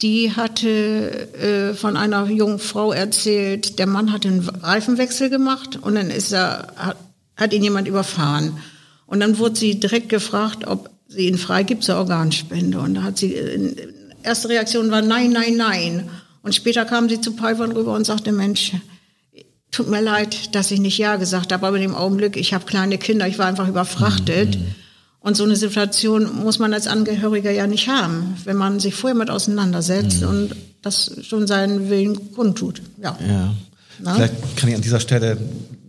Die 0.00 0.34
hatte 0.34 1.28
äh, 1.34 1.74
von 1.74 1.96
einer 1.96 2.26
jungen 2.26 2.60
Frau 2.60 2.92
erzählt, 2.92 3.78
der 3.78 3.86
Mann 3.86 4.12
hat 4.12 4.26
einen 4.26 4.48
Reifenwechsel 4.48 5.28
gemacht 5.28 5.78
und 5.80 5.96
dann 5.96 6.10
ist 6.10 6.32
er, 6.32 6.68
hat, 6.76 6.96
hat 7.36 7.52
ihn 7.52 7.62
jemand 7.62 7.88
überfahren. 7.88 8.58
Und 9.06 9.20
dann 9.20 9.38
wurde 9.38 9.56
sie 9.56 9.78
direkt 9.78 10.08
gefragt, 10.08 10.66
ob 10.66 10.90
sie 11.08 11.28
ihn 11.28 11.38
freigibt 11.38 11.84
zur 11.84 11.96
Organspende. 11.96 12.80
Und 12.80 12.94
da 12.94 13.02
hat 13.02 13.18
sie, 13.18 13.34
äh, 13.34 13.74
erste 14.22 14.48
Reaktion 14.48 14.90
war 14.90 15.02
nein, 15.02 15.30
nein, 15.30 15.56
nein. 15.56 16.10
Und 16.42 16.54
später 16.54 16.84
kam 16.84 17.08
sie 17.08 17.20
zu 17.20 17.32
Paiwan 17.32 17.72
rüber 17.72 17.94
und 17.94 18.04
sagte, 18.04 18.32
Mensch, 18.32 18.72
tut 19.72 19.90
mir 19.90 20.00
leid, 20.00 20.54
dass 20.54 20.70
ich 20.70 20.78
nicht 20.78 20.98
Ja 20.98 21.16
gesagt 21.16 21.52
habe, 21.52 21.66
aber 21.66 21.76
in 21.76 21.82
dem 21.82 21.94
Augenblick, 21.94 22.36
ich 22.36 22.54
habe 22.54 22.64
kleine 22.66 22.98
Kinder, 22.98 23.26
ich 23.26 23.38
war 23.38 23.46
einfach 23.46 23.68
überfrachtet. 23.68 24.56
Mhm. 24.56 24.66
Und 25.20 25.36
so 25.36 25.44
eine 25.44 25.56
Situation 25.56 26.42
muss 26.42 26.58
man 26.58 26.74
als 26.74 26.86
Angehöriger 26.86 27.50
ja 27.50 27.66
nicht 27.66 27.88
haben, 27.88 28.36
wenn 28.44 28.56
man 28.56 28.80
sich 28.80 28.94
vorher 28.94 29.16
mit 29.16 29.30
auseinandersetzt 29.30 30.22
mhm. 30.22 30.28
und 30.28 30.56
das 30.82 31.12
schon 31.22 31.46
seinen 31.46 31.90
Willen 31.90 32.32
kundtut. 32.32 32.82
Ja. 33.00 33.16
ja. 33.26 33.54
Vielleicht 34.14 34.56
kann 34.56 34.68
ich 34.68 34.74
an 34.74 34.82
dieser 34.82 34.98
Stelle 34.98 35.38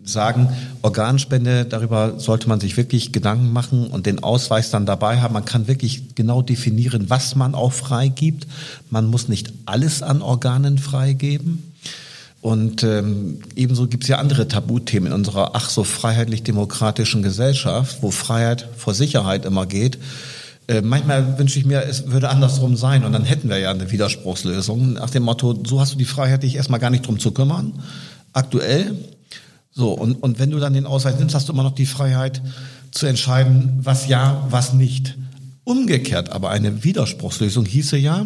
sagen, 0.04 0.50
Organspende, 0.84 1.66
darüber 1.66 2.20
sollte 2.20 2.48
man 2.48 2.60
sich 2.60 2.78
wirklich 2.78 3.12
Gedanken 3.12 3.52
machen 3.52 3.88
und 3.88 4.06
den 4.06 4.22
Ausweis 4.22 4.70
dann 4.70 4.86
dabei 4.86 5.20
haben. 5.22 5.34
Man 5.34 5.46
kann 5.46 5.68
wirklich 5.68 6.13
genau 6.13 6.42
definieren, 6.42 7.10
was 7.10 7.36
man 7.36 7.56
auch 7.56 7.74
freigibt. 7.74 8.46
Man 8.92 9.08
muss 9.08 9.30
nicht 9.30 9.52
alles 9.66 10.04
an 10.04 10.22
Organen 10.22 10.78
freigeben. 10.78 11.73
Und 12.44 12.84
ähm, 12.84 13.40
ebenso 13.56 13.88
gibt 13.88 14.04
es 14.04 14.10
ja 14.10 14.18
andere 14.18 14.50
Tabuthemen 14.50 15.08
in 15.08 15.14
unserer 15.14 15.52
ach 15.54 15.70
so 15.70 15.86
freiheitlich-demokratischen 15.86 17.24
Gesellschaft, 17.24 18.00
wo 18.02 18.12
Freiheit 18.12 18.68
vor 18.76 18.94
Sicherheit 18.94 19.46
immer 19.46 19.66
geht. 19.66 19.98
Äh, 20.68 20.82
manchmal 20.82 21.40
wünsche 21.40 21.58
ich 21.58 21.66
mir, 21.66 21.86
es 21.86 22.12
würde 22.12 22.28
andersrum 22.28 22.76
sein 22.76 23.06
und 23.06 23.14
dann 23.14 23.24
hätten 23.24 23.48
wir 23.48 23.60
ja 23.60 23.72
eine 23.72 23.90
Widerspruchslösung 23.92 24.92
nach 24.96 25.10
dem 25.10 25.24
Motto, 25.24 25.58
so 25.66 25.80
hast 25.80 25.94
du 25.94 25.98
die 25.98 26.04
Freiheit, 26.04 26.44
dich 26.44 26.58
erstmal 26.58 26.82
gar 26.82 26.90
nicht 26.90 27.08
drum 27.08 27.18
zu 27.18 27.32
kümmern, 27.32 27.82
aktuell. 28.34 28.94
So, 29.72 29.94
und, 29.94 30.16
und 30.22 30.38
wenn 30.38 30.52
du 30.52 30.60
dann 30.60 30.74
den 30.74 30.86
Ausweis 30.86 31.18
nimmst, 31.18 31.36
hast 31.36 31.48
du 31.48 31.54
immer 31.54 31.64
noch 31.64 31.76
die 31.76 31.86
Freiheit 31.86 32.42
zu 32.92 33.06
entscheiden, 33.06 33.80
was 33.84 34.10
ja, 34.10 34.46
was 34.50 34.74
nicht. 34.74 35.18
Umgekehrt 35.64 36.30
aber 36.30 36.50
eine 36.50 36.84
Widerspruchslösung 36.84 37.64
hieße 37.64 37.96
ja, 37.96 38.26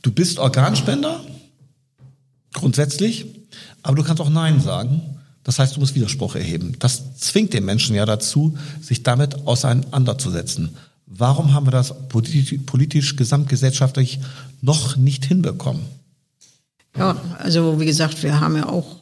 du 0.00 0.10
bist 0.10 0.38
Organspender, 0.38 1.20
grundsätzlich, 2.56 3.26
aber 3.82 3.94
du 3.94 4.02
kannst 4.02 4.20
auch 4.20 4.30
Nein 4.30 4.60
sagen. 4.60 5.00
Das 5.44 5.60
heißt, 5.60 5.76
du 5.76 5.80
musst 5.80 5.94
Widerspruch 5.94 6.34
erheben. 6.34 6.74
Das 6.80 7.18
zwingt 7.18 7.52
den 7.52 7.64
Menschen 7.64 7.94
ja 7.94 8.04
dazu, 8.04 8.58
sich 8.80 9.04
damit 9.04 9.46
auseinanderzusetzen. 9.46 10.76
Warum 11.06 11.54
haben 11.54 11.68
wir 11.68 11.70
das 11.70 11.94
politisch, 12.08 13.14
gesamtgesellschaftlich 13.14 14.18
noch 14.60 14.96
nicht 14.96 15.24
hinbekommen? 15.24 15.82
Ja, 16.98 17.16
also 17.38 17.78
wie 17.78 17.86
gesagt, 17.86 18.24
wir 18.24 18.40
haben 18.40 18.56
ja 18.56 18.68
auch 18.68 18.96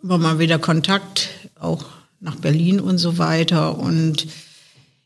immer 0.00 0.18
mal 0.18 0.38
wieder 0.38 0.60
Kontakt, 0.60 1.30
auch 1.58 1.84
nach 2.20 2.36
Berlin 2.36 2.78
und 2.78 2.98
so 2.98 3.18
weiter. 3.18 3.76
Und 3.76 4.28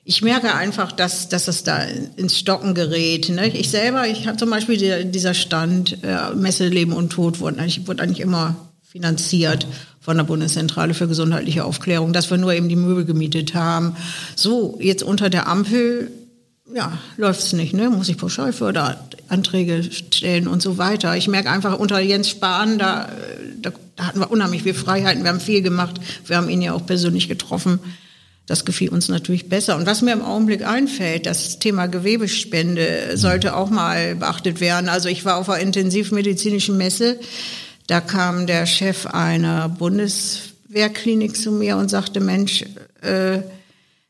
ich 0.08 0.22
merke 0.22 0.54
einfach, 0.54 0.92
dass, 0.92 1.28
dass 1.28 1.48
es 1.48 1.64
da 1.64 1.78
ins 2.14 2.38
Stocken 2.38 2.74
gerät. 2.74 3.28
Ne? 3.28 3.48
Ich 3.48 3.70
selber, 3.70 4.06
ich 4.06 4.28
habe 4.28 4.36
zum 4.36 4.50
Beispiel 4.50 4.76
die, 4.76 5.10
dieser 5.10 5.34
Stand 5.34 5.98
äh, 6.04 6.32
Messe 6.32 6.68
Leben 6.68 6.92
und 6.92 7.10
Tod 7.10 7.40
wurde 7.40 7.58
eigentlich, 7.58 7.88
wurde 7.88 8.04
eigentlich 8.04 8.20
immer 8.20 8.54
finanziert 8.84 9.66
von 10.00 10.16
der 10.16 10.22
Bundeszentrale 10.22 10.94
für 10.94 11.08
gesundheitliche 11.08 11.64
Aufklärung, 11.64 12.12
dass 12.12 12.30
wir 12.30 12.38
nur 12.38 12.52
eben 12.52 12.68
die 12.68 12.76
Möbel 12.76 13.04
gemietet 13.04 13.54
haben. 13.54 13.96
So, 14.36 14.78
jetzt 14.80 15.02
unter 15.02 15.28
der 15.28 15.48
Ampel, 15.48 16.12
ja, 16.72 16.96
läuft's 17.16 17.52
nicht, 17.52 17.74
ne? 17.74 17.90
Muss 17.90 18.08
ich 18.08 18.16
Pauschalförderanträge 18.16 19.82
stellen 19.90 20.46
und 20.46 20.62
so 20.62 20.78
weiter. 20.78 21.16
Ich 21.16 21.26
merke 21.26 21.50
einfach 21.50 21.80
unter 21.80 21.98
Jens 21.98 22.30
Spahn, 22.30 22.78
da, 22.78 23.08
da, 23.60 23.72
da 23.96 24.06
hatten 24.06 24.20
wir 24.20 24.30
unheimlich 24.30 24.62
viel 24.62 24.74
Freiheiten, 24.74 25.24
wir 25.24 25.30
haben 25.30 25.40
viel 25.40 25.62
gemacht, 25.62 25.96
wir 26.26 26.36
haben 26.36 26.48
ihn 26.48 26.62
ja 26.62 26.74
auch 26.74 26.86
persönlich 26.86 27.26
getroffen. 27.26 27.80
Das 28.46 28.64
gefiel 28.64 28.90
uns 28.90 29.08
natürlich 29.08 29.48
besser. 29.48 29.76
Und 29.76 29.86
was 29.86 30.02
mir 30.02 30.12
im 30.12 30.22
Augenblick 30.22 30.64
einfällt, 30.64 31.26
das 31.26 31.58
Thema 31.58 31.86
Gewebespende 31.86 33.16
sollte 33.16 33.56
auch 33.56 33.70
mal 33.70 34.14
beachtet 34.14 34.60
werden. 34.60 34.88
Also 34.88 35.08
ich 35.08 35.24
war 35.24 35.36
auf 35.36 35.50
einer 35.50 35.62
intensivmedizinischen 35.62 36.76
Messe. 36.76 37.18
Da 37.88 38.00
kam 38.00 38.46
der 38.46 38.66
Chef 38.66 39.06
einer 39.06 39.68
Bundeswehrklinik 39.68 41.36
zu 41.36 41.50
mir 41.50 41.76
und 41.76 41.88
sagte, 41.88 42.20
Mensch, 42.20 42.64
äh, 43.02 43.40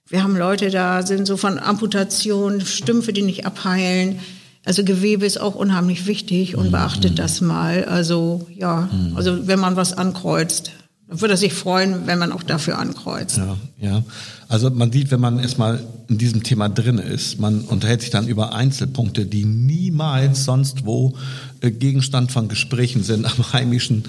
wir 0.09 0.23
haben 0.23 0.37
Leute 0.37 0.71
da, 0.71 1.03
sind 1.05 1.27
so 1.27 1.37
von 1.37 1.59
Amputation, 1.59 2.61
Stümpfe, 2.61 3.13
die 3.13 3.23
nicht 3.23 3.47
abheilen. 3.47 4.21
Also 4.67 4.85
Gewebe 4.85 5.25
ist 5.25 5.41
auch 5.41 5.55
unheimlich 5.55 6.07
wichtig 6.07 6.57
und 6.57 6.73
beachtet 6.73 7.13
mhm. 7.13 7.17
das 7.17 7.41
mal. 7.41 7.85
Also 7.85 8.47
ja, 8.55 8.89
mhm. 8.93 9.17
also 9.17 9.47
wenn 9.47 9.59
man 9.59 9.77
was 9.77 9.97
ankreuzt, 9.97 10.73
würde 11.09 11.37
sich 11.37 11.55
freuen, 11.55 12.07
wenn 12.07 12.19
man 12.19 12.33
auch 12.33 12.43
dafür 12.43 12.79
ankreuzt. 12.79 13.37
Ja, 13.37 13.57
ja. 13.81 14.03
Also 14.49 14.71
man 14.71 14.91
sieht, 14.91 15.13
wenn 15.13 15.21
man 15.21 15.39
erstmal 15.39 15.81
in 16.09 16.19
diesem 16.19 16.43
Thema 16.43 16.69
drin 16.69 16.99
ist, 16.99 17.39
man 17.39 17.61
unterhält 17.63 18.01
sich 18.01 18.11
dann 18.11 18.27
über 18.27 18.55
Einzelpunkte, 18.55 19.25
die 19.25 19.45
niemals 19.45 20.45
sonst 20.45 20.85
wo 20.85 21.15
äh, 21.61 21.71
Gegenstand 21.71 22.33
von 22.33 22.49
Gesprächen 22.49 23.05
sind 23.05 23.25
am 23.25 23.53
heimischen 23.53 24.05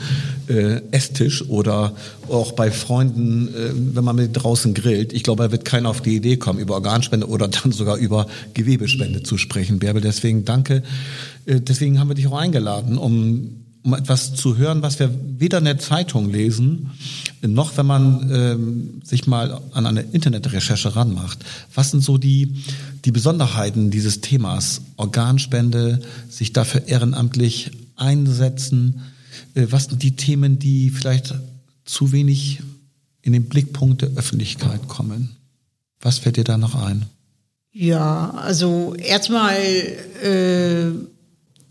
äh, 0.47 0.81
Esstisch 0.89 1.47
oder 1.47 1.93
auch 2.29 2.53
bei 2.53 2.71
Freunden, 2.71 3.49
äh, 3.49 3.71
wenn 3.95 4.03
man 4.03 4.15
mit 4.15 4.31
draußen 4.33 4.73
grillt. 4.73 5.13
Ich 5.13 5.23
glaube, 5.23 5.43
da 5.43 5.51
wird 5.51 5.65
keiner 5.65 5.89
auf 5.89 6.01
die 6.01 6.15
Idee 6.15 6.37
kommen, 6.37 6.59
über 6.59 6.75
Organspende 6.75 7.27
oder 7.27 7.47
dann 7.47 7.71
sogar 7.71 7.97
über 7.97 8.25
Gewebespende 8.55 9.21
zu 9.21 9.37
sprechen, 9.37 9.77
Bärbel. 9.77 10.01
Deswegen 10.01 10.45
danke. 10.45 10.81
Äh, 11.45 11.61
deswegen 11.61 11.99
haben 11.99 12.09
wir 12.09 12.15
dich 12.15 12.27
auch 12.27 12.37
eingeladen, 12.37 12.97
um 12.97 13.66
um 13.87 13.93
etwas 13.93 14.35
zu 14.35 14.57
hören, 14.57 14.81
was 14.81 14.99
wir 14.99 15.09
weder 15.39 15.59
in 15.59 15.63
der 15.63 15.79
Zeitung 15.79 16.29
lesen, 16.29 16.91
noch 17.41 17.77
wenn 17.77 17.85
man 17.85 18.29
ähm, 18.29 19.01
sich 19.01 19.27
mal 19.27 19.61
an 19.71 19.85
eine 19.85 20.01
Internetrecherche 20.01 20.93
ranmacht. 20.93 21.39
Was 21.73 21.91
sind 21.91 22.03
so 22.03 22.17
die, 22.17 22.53
die 23.05 23.13
Besonderheiten 23.13 23.89
dieses 23.89 24.19
Themas? 24.19 24.81
Organspende, 24.97 26.01
sich 26.27 26.51
dafür 26.51 26.85
ehrenamtlich 26.89 27.71
einsetzen. 27.95 29.03
Äh, 29.53 29.67
was 29.69 29.85
sind 29.85 30.03
die 30.03 30.17
Themen, 30.17 30.59
die 30.59 30.89
vielleicht 30.89 31.35
zu 31.85 32.11
wenig 32.11 32.59
in 33.21 33.31
den 33.31 33.45
Blickpunkt 33.45 34.01
der 34.01 34.09
Öffentlichkeit 34.17 34.89
kommen? 34.89 35.37
Was 36.01 36.17
fällt 36.17 36.35
dir 36.35 36.43
da 36.43 36.57
noch 36.57 36.75
ein? 36.75 37.05
Ja, 37.71 38.31
also 38.31 38.95
erstmal 38.95 39.55
äh 39.55 40.91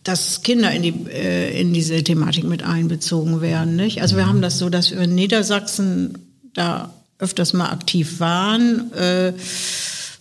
dass 0.07 0.43
Kinder 0.43 0.71
in, 0.71 0.83
die, 0.83 0.95
äh, 1.11 1.61
in 1.61 1.73
diese 1.73 2.03
Thematik 2.05 2.45
mit 2.45 2.63
einbezogen 2.63 3.41
werden. 3.41 3.75
Nicht? 3.75 4.03
Also 4.03 4.17
wir 4.17 4.27
haben 4.27 4.41
das 4.41 4.59
so, 4.59 4.69
dass 4.69 4.93
wir 4.93 5.01
in 5.01 5.17
Niedersachsen 5.17 6.17
da 6.55 6.95
öfters 7.19 7.53
mal 7.53 7.71
aktiv 7.71 8.21
waren. 8.21 8.93
Äh, 8.93 9.33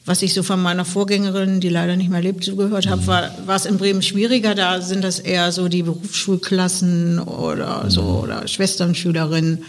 was 0.06 0.22
ich 0.24 0.34
so 0.34 0.42
von 0.42 0.62
meiner 0.62 0.86
Vorgängerin, 0.86 1.60
die 1.60 1.70
leider 1.70 1.96
nicht 1.96 2.10
mehr 2.10 2.22
lebt, 2.22 2.44
zugehört 2.44 2.88
habe, 2.88 3.06
war, 3.06 3.32
war 3.46 3.56
es 3.56 3.66
in 3.66 3.78
Bremen 3.78 4.02
schwieriger. 4.02 4.56
Da 4.56 4.82
sind 4.82 5.04
das 5.04 5.20
eher 5.20 5.52
so 5.52 5.68
die 5.68 5.84
Berufsschulklassen 5.84 7.20
oder 7.20 7.90
so 7.90 8.22
oder 8.24 8.48
Schwesternschülerinnen. 8.48 9.66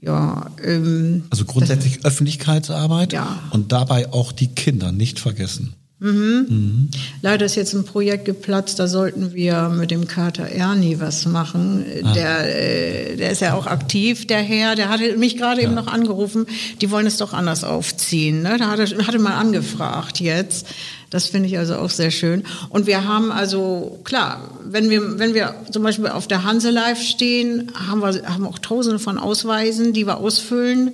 Ja, 0.00 0.50
ähm, 0.62 1.24
also 1.30 1.44
grundsätzlich 1.44 2.04
Öffentlichkeitsarbeit 2.04 3.12
ja. 3.12 3.42
und 3.50 3.72
dabei 3.72 4.12
auch 4.12 4.32
die 4.32 4.48
Kinder 4.48 4.92
nicht 4.92 5.18
vergessen. 5.18 5.74
Mhm. 6.00 6.46
Mhm. 6.48 6.88
Leider 7.22 7.46
ist 7.46 7.56
jetzt 7.56 7.74
ein 7.74 7.84
Projekt 7.84 8.24
geplatzt, 8.24 8.78
da 8.78 8.86
sollten 8.86 9.34
wir 9.34 9.68
mit 9.68 9.90
dem 9.90 10.06
Kater 10.06 10.44
Ernie 10.44 11.00
was 11.00 11.26
machen. 11.26 11.84
Ah. 12.04 12.12
Der, 12.12 13.10
äh, 13.12 13.16
der 13.16 13.30
ist 13.30 13.40
ja 13.40 13.54
auch 13.54 13.66
aktiv, 13.66 14.26
der 14.26 14.38
Herr, 14.38 14.76
der 14.76 14.90
hatte 14.90 15.16
mich 15.16 15.36
gerade 15.36 15.60
ja. 15.60 15.66
eben 15.66 15.74
noch 15.74 15.88
angerufen, 15.88 16.46
die 16.80 16.92
wollen 16.92 17.06
es 17.06 17.16
doch 17.16 17.32
anders 17.32 17.64
aufziehen. 17.64 18.42
Ne? 18.42 18.56
Da 18.58 18.68
hatte, 18.70 19.06
hatte 19.06 19.18
mal 19.18 19.34
angefragt 19.34 20.20
jetzt. 20.20 20.68
Das 21.10 21.26
finde 21.26 21.48
ich 21.48 21.58
also 21.58 21.76
auch 21.76 21.90
sehr 21.90 22.10
schön. 22.10 22.44
Und 22.68 22.86
wir 22.86 23.04
haben 23.04 23.32
also, 23.32 23.98
klar, 24.04 24.50
wenn 24.64 24.90
wir, 24.90 25.18
wenn 25.18 25.34
wir 25.34 25.54
zum 25.72 25.82
Beispiel 25.82 26.08
auf 26.08 26.28
der 26.28 26.44
Hanse 26.44 26.70
Live 26.70 27.00
stehen, 27.00 27.72
haben 27.74 28.02
wir 28.02 28.22
haben 28.28 28.46
auch 28.46 28.58
tausende 28.58 28.98
von 28.98 29.18
Ausweisen, 29.18 29.92
die 29.94 30.06
wir 30.06 30.18
ausfüllen. 30.18 30.92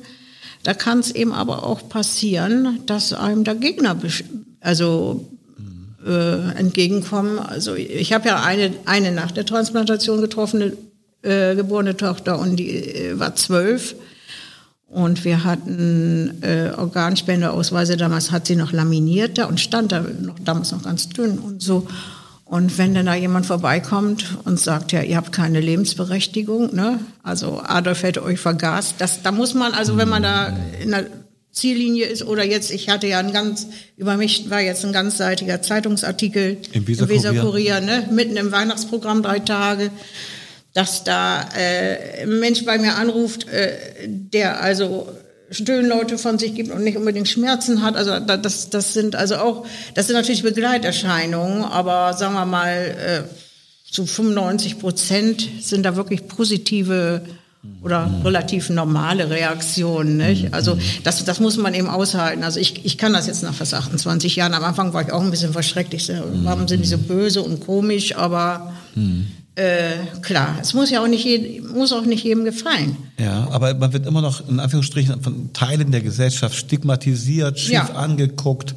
Da 0.63 0.73
kann 0.73 1.01
es 1.01 1.11
eben 1.11 1.33
aber 1.33 1.65
auch 1.65 1.89
passieren, 1.89 2.81
dass 2.87 3.13
einem 3.13 3.45
der 3.45 3.57
Gegner 3.57 3.95
also 4.65 5.29
äh, 6.07 6.59
entgegenkommen. 6.59 7.39
Also 7.39 7.75
ich 7.75 8.13
habe 8.13 8.29
ja 8.29 8.43
eine, 8.43 8.73
eine 8.87 9.13
nach 9.13 9.31
der 9.31 9.45
Transplantation 9.45 10.21
getroffene 10.21 10.73
äh, 11.23 11.55
geborene 11.55 11.97
Tochter 11.97 12.39
und 12.39 12.57
die 12.57 12.71
äh, 12.71 13.19
war 13.19 13.35
zwölf. 13.37 13.95
Und 14.89 15.25
wir 15.25 15.45
hatten 15.45 16.43
äh, 16.43 16.71
Organspendeausweise, 16.77 17.97
damals 17.97 18.31
hat 18.31 18.47
sie 18.47 18.57
noch 18.57 18.73
laminiert 18.73 19.39
da 19.39 19.47
und 19.47 19.59
stand 19.59 19.93
da 19.93 20.01
noch, 20.03 20.39
damals 20.39 20.73
noch 20.73 20.83
ganz 20.83 21.09
dünn 21.09 21.39
und 21.39 21.63
so. 21.63 21.87
Und 22.45 22.79
wenn 22.79 22.95
dann 22.95 23.07
da 23.07 23.15
jemand 23.15 23.47
vorbeikommt 23.47 24.39
und 24.45 24.61
sagt, 24.61 24.93
ja, 24.93 25.03
ihr 25.03 25.17
habt 25.17 25.33
keine 25.33 25.61
Lebensberechtigung, 25.61 26.75
ne? 26.75 27.01
also 27.23 27.61
Adolf 27.65 28.03
hätte 28.03 28.23
euch 28.23 28.39
vergast, 28.39 28.97
das, 28.99 29.23
da 29.23 29.33
muss 29.33 29.55
man, 29.55 29.73
also 29.73 29.97
wenn 29.97 30.09
man 30.09 30.23
da 30.23 30.57
in 30.81 30.91
der 30.91 31.07
Ziellinie 31.55 32.07
ist 32.07 32.25
oder 32.25 32.45
jetzt, 32.45 32.71
ich 32.71 32.89
hatte 32.89 33.07
ja 33.07 33.21
ein 33.21 33.33
ganz, 33.33 33.69
über 33.97 34.17
mich 34.17 34.51
war 34.51 34.61
jetzt 34.61 34.85
ein 34.85 34.93
ganzseitiger 34.93 35.63
Zeitungsartikel 35.63 36.59
im 36.73 36.87
Weser-Kurier, 36.87 37.81
ne, 37.81 38.09
mitten 38.11 38.37
im 38.37 38.53
Weihnachtsprogramm, 38.53 39.23
drei 39.23 39.39
Tage, 39.39 39.91
dass 40.75 41.05
da 41.05 41.49
äh, 41.57 42.23
ein 42.23 42.41
Mensch 42.41 42.65
bei 42.65 42.79
mir 42.79 42.97
anruft, 42.97 43.49
äh, 43.49 43.73
der 44.09 44.61
also 44.61 45.09
Stöhnleute 45.51 46.19
von 46.19 46.39
sich 46.39 46.55
gibt 46.55 46.73
und 46.73 46.83
nicht 46.83 46.97
unbedingt 46.97 47.29
Schmerzen 47.29 47.83
hat. 47.83 47.97
Also 47.97 48.19
das, 48.19 48.71
das 48.71 48.93
sind 48.93 49.15
also 49.15 49.37
auch, 49.37 49.67
das 49.95 50.09
sind 50.09 50.17
natürlich 50.17 50.43
Begleiterscheinungen, 50.43 51.63
aber 51.63 52.15
sagen 52.15 52.35
wir 52.35 52.47
mal, 52.47 53.25
äh, 53.29 53.91
zu 53.91 54.07
95 54.07 54.81
Prozent 54.81 55.49
sind 55.61 55.85
da 55.85 55.95
wirklich 55.95 56.27
positive 56.27 57.23
oder 57.83 58.11
relativ 58.25 58.71
normale 58.71 59.29
Reaktionen. 59.31 60.17
Nicht? 60.17 60.53
Also 60.55 60.79
das, 61.03 61.25
das 61.25 61.41
muss 61.41 61.57
man 61.57 61.75
eben 61.75 61.89
aushalten. 61.89 62.43
Also 62.43 62.59
ich, 62.61 62.85
ich 62.85 62.99
kann 62.99 63.13
das 63.13 63.27
jetzt 63.27 63.43
nach 63.43 63.55
fast 63.55 63.75
28 63.75 64.37
Jahren. 64.37 64.55
Am 64.55 64.65
Anfang 64.65 64.93
war 64.93 65.03
ich 65.03 65.13
auch 65.13 65.23
ein 65.23 65.31
bisschen 65.31 65.53
verschreckt. 65.53 65.93
Ich, 65.95 66.11
warum 66.43 66.67
sind 66.67 66.83
die 66.83 66.89
so 66.89 66.99
böse 66.99 67.43
und 67.43 67.61
komisch? 67.61 68.17
Aber 68.17 68.73
äh, 69.57 69.99
klar, 70.23 70.57
es 70.61 70.75
muss 70.75 70.91
ja 70.91 71.01
auch 71.03 71.07
nicht, 71.07 71.25
jedem, 71.25 71.69
muss 71.73 71.93
auch 71.93 72.05
nicht 72.05 72.25
jedem 72.25 72.45
gefallen. 72.45 72.97
Ja, 73.19 73.47
aber 73.53 73.73
man 73.75 73.93
wird 73.93 74.05
immer 74.07 74.21
noch 74.21 74.49
in 74.49 74.59
Anführungsstrichen 74.59 75.23
von 75.23 75.53
Teilen 75.53 75.93
der 75.93 76.01
Gesellschaft 76.01 76.57
stigmatisiert, 76.57 77.59
schief 77.61 77.73
Ja. 77.73 77.85
angeguckt. 77.95 78.75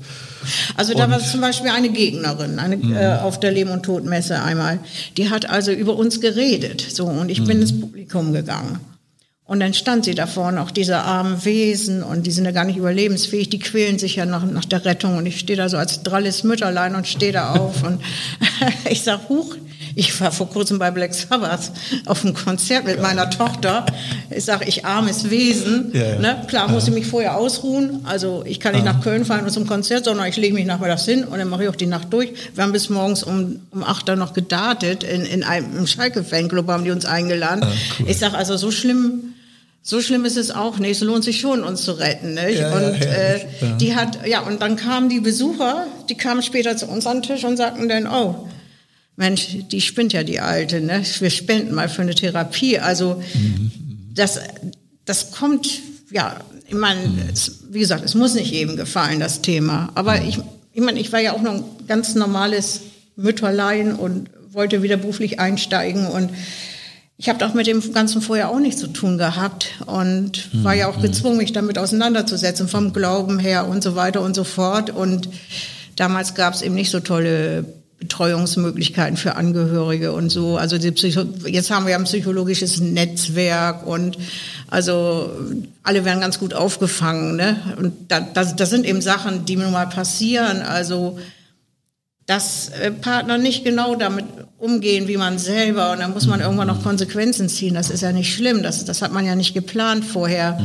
Also 0.76 0.94
da 0.94 1.10
war 1.10 1.20
zum 1.20 1.42
Beispiel 1.42 1.72
eine 1.72 1.90
Gegnerin 1.90 2.60
eine, 2.60 2.76
äh, 2.76 3.20
auf 3.22 3.40
der 3.40 3.52
Leben- 3.52 3.72
und 3.72 3.84
Todmesse 3.84 4.40
einmal. 4.42 4.80
Die 5.18 5.30
hat 5.32 5.50
also 5.50 5.72
über 5.72 5.96
uns 5.96 6.22
geredet. 6.22 6.86
So, 6.94 7.06
und 7.06 7.30
ich 7.30 7.44
bin 7.44 7.60
ins 7.62 7.78
Publikum 7.80 8.32
gegangen. 8.32 8.80
Und 9.46 9.62
dann 9.62 9.74
stand 9.74 10.04
sie 10.06 10.14
da 10.14 10.28
vorne, 10.28 10.62
auch 10.62 10.72
diese 10.72 10.98
armen 10.98 11.44
Wesen, 11.46 12.04
und 12.04 12.28
die 12.28 12.32
sind 12.32 12.44
ja 12.46 12.52
gar 12.52 12.66
nicht 12.66 12.76
überlebensfähig, 12.78 13.50
die 13.50 13.60
quälen 13.60 13.98
sich 13.98 14.18
ja 14.18 14.26
nach, 14.26 14.46
nach 14.46 14.66
der 14.66 14.84
Rettung. 14.84 15.18
Und 15.18 15.26
ich 15.26 15.40
stehe 15.40 15.56
da 15.58 15.70
so 15.70 15.78
als 15.78 16.04
dralles 16.04 16.44
Mütterlein 16.44 16.96
und 16.96 17.08
stehe 17.08 17.32
da 17.32 17.54
auf. 17.54 17.82
und 17.84 18.02
ich 18.90 19.02
sag, 19.04 19.30
huch, 19.30 19.56
ich 19.98 20.22
war 20.22 20.32
vor 20.32 20.48
kurzem 20.48 20.78
bei 20.78 20.92
Black 20.92 21.12
Sabbath 21.16 21.72
auf 22.06 22.24
einem 22.24 22.36
Konzert 22.36 22.86
mit 22.86 23.02
meiner 23.02 23.32
Tochter. 23.32 23.84
Ich 24.30 24.46
sag, 24.46 24.68
ich 24.68 24.86
armes 24.86 25.32
Wesen. 25.32 25.90
Ja, 25.92 26.10
ja. 26.10 26.20
Ne? 26.20 26.46
Klar, 26.48 26.70
muss 26.70 26.88
ich 26.88 26.94
mich 26.94 27.08
vorher 27.08 27.36
ausruhen. 27.36 28.02
Also 28.04 28.44
ich 28.46 28.60
kann 28.60 28.76
nicht 28.76 28.86
nach 28.86 29.02
Köln 29.02 29.26
fahren 29.26 29.44
und 29.44 29.50
zum 29.50 29.66
Konzert, 29.66 30.06
sondern 30.06 30.28
ich 30.28 30.38
lege 30.38 30.54
mich 30.54 30.68
nachmittags 30.68 31.06
hin 31.06 31.24
und 31.24 31.40
dann 31.40 31.50
mache 31.50 31.64
ich 31.64 31.70
auch 31.70 31.76
die 31.76 31.88
Nacht 31.88 32.14
durch. 32.14 32.32
Wir 32.54 32.64
haben 32.64 32.74
bis 32.74 32.90
morgens 32.90 33.24
um, 33.24 33.60
um 33.72 33.84
8 33.84 34.08
Uhr 34.10 34.16
noch 34.18 34.34
gedartet. 34.34 35.04
In, 35.04 35.26
in 35.26 35.44
einem 35.44 35.88
Schalke-Fanclub 35.88 36.68
haben 36.68 36.84
die 36.84 36.92
uns 36.92 37.06
eingeladen. 37.06 37.66
Ich 38.06 38.20
sag 38.20 38.36
also, 38.36 38.56
so 38.56 38.70
schlimm, 38.70 39.34
so 39.82 40.00
schlimm 40.00 40.26
ist 40.26 40.38
es 40.38 40.52
auch 40.52 40.78
nicht. 40.78 40.92
Es 40.92 41.02
lohnt 41.02 41.24
sich 41.24 41.40
schon, 41.40 41.64
uns 41.64 41.82
zu 41.82 41.94
retten. 41.94 42.36
Nicht? 42.36 42.60
Ja, 42.60 42.70
ja, 42.70 42.76
und 42.76 43.02
äh, 43.02 43.08
herrlich. 43.08 43.46
Ja. 43.62 43.68
die 43.78 43.96
hat, 43.96 44.28
ja, 44.28 44.42
und 44.42 44.62
dann 44.62 44.76
kamen 44.76 45.10
die 45.10 45.22
Besucher, 45.22 45.88
die 46.08 46.16
kamen 46.16 46.44
später 46.44 46.78
zu 46.78 46.86
uns 46.86 47.08
an 47.08 47.22
den 47.22 47.24
Tisch 47.24 47.44
und 47.44 47.58
sagten 47.58 47.90
dann, 47.90 48.06
oh, 48.06 48.48
Mensch, 49.18 49.58
die 49.72 49.82
spinnt 49.82 50.14
ja 50.14 50.24
die 50.24 50.40
Alte, 50.40 50.80
ne? 50.80 51.04
Wir 51.20 51.32
spenden 51.32 51.74
mal 51.74 51.90
für 51.90 52.04
eine 52.04 52.16
Therapie. 52.16 52.80
Also 52.80 53.22
das, 54.14 54.40
das 55.06 55.32
kommt, 55.32 55.68
ja, 56.12 56.38
ich 56.68 56.76
meine, 56.76 57.02
es, 57.34 57.64
wie 57.70 57.80
gesagt, 57.80 58.06
es 58.06 58.14
muss 58.14 58.36
nicht 58.36 58.52
jedem 58.52 58.78
gefallen, 58.78 59.20
das 59.20 59.42
Thema. 59.42 59.90
Aber 59.96 60.22
ich, 60.22 60.40
ich 60.72 60.82
meine, 60.82 61.00
ich 61.00 61.12
war 61.12 61.20
ja 61.20 61.34
auch 61.34 61.42
noch 61.42 61.54
ein 61.54 61.64
ganz 61.88 62.14
normales 62.14 62.82
Mütterlein 63.16 63.96
und 63.96 64.30
wollte 64.52 64.84
wieder 64.84 64.98
beruflich 64.98 65.40
einsteigen 65.40 66.08
und 66.08 66.30
ich 67.20 67.30
habe 67.30 67.40
doch 67.40 67.56
mit 67.56 67.66
dem 67.66 67.94
Ganzen 67.94 68.22
vorher 68.22 68.50
auch 68.50 68.60
nichts 68.60 68.80
zu 68.80 68.88
tun 68.88 69.18
gehabt 69.18 69.70
und 69.88 70.50
war 70.64 70.76
ja 70.76 70.88
auch 70.88 71.02
gezwungen, 71.02 71.38
mich 71.38 71.52
damit 71.52 71.80
auseinanderzusetzen, 71.80 72.68
vom 72.68 72.94
Glauben 72.94 73.40
her 73.40 73.68
und 73.68 73.82
so 73.82 73.96
weiter 73.96 74.22
und 74.22 74.36
so 74.36 74.44
fort. 74.44 74.92
Und 74.92 75.28
damals 75.96 76.36
gab 76.36 76.54
es 76.54 76.62
eben 76.62 76.76
nicht 76.76 76.92
so 76.92 77.00
tolle 77.00 77.66
Betreuungsmöglichkeiten 78.08 79.18
für 79.18 79.36
Angehörige 79.36 80.14
und 80.14 80.30
so. 80.30 80.58
Also 80.58 80.78
die 80.78 80.92
Psycho 80.92 81.24
jetzt 81.46 81.70
haben 81.70 81.86
wir 81.86 81.92
ja 81.92 81.98
ein 81.98 82.06
psychologisches 82.06 82.80
Netzwerk 82.80 83.86
und 83.86 84.18
also 84.70 85.30
alle 85.84 86.06
werden 86.06 86.22
ganz 86.22 86.40
gut 86.40 86.54
aufgefangen. 86.54 87.36
Ne? 87.36 87.58
Und 87.78 87.94
da, 88.08 88.22
das, 88.22 88.56
das 88.56 88.70
sind 88.70 88.86
eben 88.86 89.02
Sachen, 89.02 89.46
die 89.46 89.58
nun 89.58 89.72
mal 89.72 89.88
passieren. 89.88 90.62
Also 90.62 91.20
dass 92.28 92.70
äh, 92.70 92.92
Partner 92.92 93.38
nicht 93.38 93.64
genau 93.64 93.96
damit 93.96 94.26
umgehen 94.58 95.08
wie 95.08 95.18
man 95.18 95.40
selber 95.40 95.92
und 95.92 96.00
dann 96.00 96.12
muss 96.14 96.28
man 96.28 96.42
irgendwann 96.42 96.68
noch 96.68 96.84
Konsequenzen 96.84 97.48
ziehen. 97.48 97.74
Das 97.74 97.90
ist 97.90 98.02
ja 98.02 98.12
nicht 98.12 98.34
schlimm, 98.34 98.64
das, 98.64 98.84
das 98.84 99.02
hat 99.02 99.14
man 99.14 99.26
ja 99.26 99.36
nicht 99.36 99.54
geplant 99.54 100.04
vorher. 100.04 100.60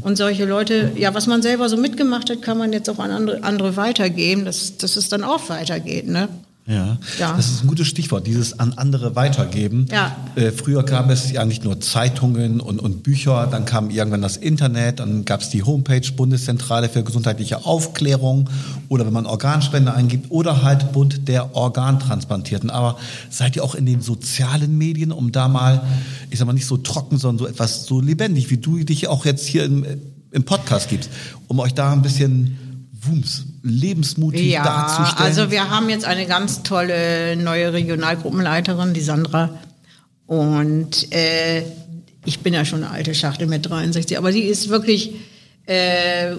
Und 0.00 0.16
solche 0.16 0.46
Leute, 0.46 0.92
ja, 0.96 1.14
was 1.14 1.26
man 1.26 1.42
selber 1.42 1.68
so 1.68 1.76
mitgemacht 1.76 2.28
hat, 2.30 2.42
kann 2.42 2.58
man 2.58 2.72
jetzt 2.72 2.90
auch 2.90 2.98
an 2.98 3.10
andere, 3.10 3.44
andere 3.44 3.76
weitergeben, 3.76 4.44
dass, 4.44 4.78
dass 4.78 4.96
es 4.96 5.08
dann 5.08 5.22
auch 5.22 5.48
weitergeht. 5.48 6.08
Ne? 6.08 6.28
Ja. 6.70 6.98
Ja. 7.18 7.34
das 7.36 7.50
ist 7.50 7.64
ein 7.64 7.66
gutes 7.66 7.88
Stichwort, 7.88 8.26
dieses 8.26 8.58
an 8.58 8.74
andere 8.74 9.16
weitergeben. 9.16 9.86
Ja. 9.90 10.16
Äh, 10.36 10.52
früher 10.52 10.84
gab 10.84 11.10
es 11.10 11.32
ja 11.32 11.44
nicht 11.44 11.64
nur 11.64 11.80
Zeitungen 11.80 12.60
und, 12.60 12.78
und 12.78 13.02
Bücher, 13.02 13.48
dann 13.50 13.64
kam 13.64 13.90
irgendwann 13.90 14.22
das 14.22 14.36
Internet, 14.36 15.00
dann 15.00 15.24
gab 15.24 15.40
es 15.40 15.50
die 15.50 15.64
Homepage 15.64 16.00
Bundeszentrale 16.16 16.88
für 16.88 17.02
gesundheitliche 17.02 17.66
Aufklärung 17.66 18.48
oder 18.88 19.04
wenn 19.04 19.12
man 19.12 19.26
Organspende 19.26 19.92
eingibt 19.92 20.30
oder 20.30 20.62
halt 20.62 20.92
Bund 20.92 21.26
der 21.26 21.56
Organtransplantierten. 21.56 22.70
Aber 22.70 22.98
seid 23.30 23.56
ihr 23.56 23.64
auch 23.64 23.74
in 23.74 23.84
den 23.84 24.00
sozialen 24.00 24.78
Medien, 24.78 25.10
um 25.10 25.32
da 25.32 25.48
mal, 25.48 25.82
ich 26.30 26.38
sag 26.38 26.46
mal 26.46 26.52
nicht 26.52 26.66
so 26.66 26.76
trocken, 26.76 27.18
sondern 27.18 27.38
so 27.38 27.46
etwas 27.46 27.86
so 27.86 28.00
lebendig, 28.00 28.50
wie 28.50 28.58
du 28.58 28.78
dich 28.78 29.08
auch 29.08 29.24
jetzt 29.24 29.46
hier 29.46 29.64
im, 29.64 29.84
im 30.30 30.44
Podcast 30.44 30.88
gibst, 30.88 31.10
um 31.48 31.58
euch 31.58 31.74
da 31.74 31.92
ein 31.92 32.02
bisschen 32.02 32.69
Wumms, 33.02 33.44
lebensmutig 33.62 34.50
Ja, 34.50 34.62
darzustellen? 34.64 35.26
also 35.26 35.50
wir 35.50 35.70
haben 35.70 35.88
jetzt 35.88 36.04
eine 36.04 36.26
ganz 36.26 36.62
tolle 36.62 37.36
neue 37.36 37.72
Regionalgruppenleiterin, 37.72 38.92
die 38.94 39.00
Sandra. 39.00 39.58
Und 40.26 41.12
äh, 41.12 41.62
ich 42.24 42.40
bin 42.40 42.54
ja 42.54 42.64
schon 42.64 42.84
eine 42.84 42.92
alte 42.92 43.14
Schachtel 43.14 43.46
mit 43.46 43.68
63, 43.68 44.16
aber 44.18 44.30
die 44.32 44.42
ist 44.42 44.68
wirklich, 44.68 45.12
äh, 45.66 46.34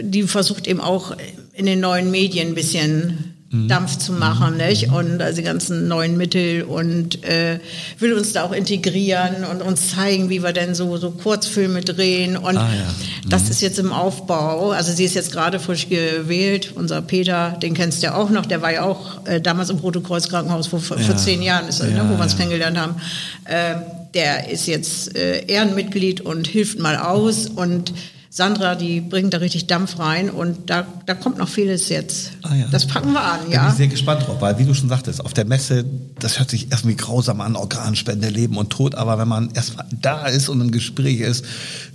die 0.00 0.22
versucht 0.24 0.66
eben 0.66 0.80
auch 0.80 1.16
in 1.52 1.66
den 1.66 1.80
neuen 1.80 2.10
Medien 2.10 2.48
ein 2.48 2.54
bisschen 2.54 3.35
Dampf 3.48 3.98
zu 3.98 4.12
machen, 4.12 4.56
nicht? 4.56 4.90
Und 4.90 5.22
also 5.22 5.36
die 5.36 5.44
ganzen 5.44 5.86
neuen 5.86 6.16
Mittel 6.16 6.62
und 6.64 7.22
äh, 7.24 7.60
will 8.00 8.12
uns 8.14 8.32
da 8.32 8.42
auch 8.42 8.50
integrieren 8.52 9.44
und 9.44 9.62
uns 9.62 9.92
zeigen, 9.92 10.28
wie 10.30 10.42
wir 10.42 10.52
denn 10.52 10.74
so, 10.74 10.96
so 10.96 11.12
Kurzfilme 11.12 11.80
drehen. 11.82 12.36
Und 12.36 12.56
Ah, 12.56 12.68
ja. 12.74 12.84
das 13.28 13.48
ist 13.48 13.62
jetzt 13.62 13.78
im 13.78 13.92
Aufbau. 13.92 14.72
Also 14.72 14.92
sie 14.92 15.04
ist 15.04 15.14
jetzt 15.14 15.30
gerade 15.30 15.60
frisch 15.60 15.88
gewählt. 15.88 16.72
Unser 16.74 17.00
Peter, 17.02 17.56
den 17.62 17.74
kennst 17.74 18.02
du 18.02 18.06
ja 18.08 18.14
auch 18.16 18.30
noch, 18.30 18.46
der 18.46 18.62
war 18.62 18.72
ja 18.72 18.82
auch 18.82 19.24
äh, 19.26 19.40
damals 19.40 19.70
im 19.70 19.76
Rote-Kreuz 19.78 20.28
Krankenhaus 20.28 20.66
vor, 20.66 20.80
vor 20.80 20.98
Ja. 20.98 21.16
zehn 21.16 21.40
Jahren, 21.40 21.68
ist, 21.68 21.78
Ja, 21.78 21.86
ne, 21.86 22.04
wo 22.10 22.16
wir 22.18 22.24
uns 22.24 22.36
kennengelernt 22.36 22.76
haben. 22.78 22.96
Äh, 23.44 23.76
der 24.12 24.50
ist 24.50 24.66
jetzt 24.66 25.16
äh, 25.16 25.44
Ehrenmitglied 25.46 26.20
und 26.20 26.48
hilft 26.48 26.80
mal 26.80 26.96
aus. 26.96 27.46
Und 27.46 27.92
Sandra, 28.36 28.74
die 28.74 29.00
bringt 29.00 29.32
da 29.32 29.38
richtig 29.38 29.66
Dampf 29.66 29.98
rein. 29.98 30.28
Und 30.28 30.68
da, 30.68 30.86
da 31.06 31.14
kommt 31.14 31.38
noch 31.38 31.48
vieles 31.48 31.88
jetzt. 31.88 32.32
Ah, 32.42 32.54
ja. 32.54 32.66
Das 32.70 32.86
packen 32.86 33.14
wir 33.14 33.22
an, 33.22 33.38
Da 33.38 33.44
bin 33.44 33.52
ja. 33.52 33.68
ich 33.70 33.76
sehr 33.76 33.88
gespannt 33.88 34.26
drauf, 34.26 34.42
weil 34.42 34.58
wie 34.58 34.66
du 34.66 34.74
schon 34.74 34.90
sagtest, 34.90 35.24
auf 35.24 35.32
der 35.32 35.46
Messe, 35.46 35.86
das 36.18 36.38
hört 36.38 36.50
sich 36.50 36.70
irgendwie 36.70 36.96
grausam 36.96 37.40
an, 37.40 37.56
Organspende, 37.56 38.28
Leben 38.28 38.58
und 38.58 38.68
Tod, 38.68 38.94
aber 38.94 39.16
wenn 39.16 39.26
man 39.26 39.48
erstmal 39.54 39.86
da 40.02 40.26
ist 40.26 40.50
und 40.50 40.60
im 40.60 40.70
Gespräch 40.70 41.20
ist, 41.20 41.46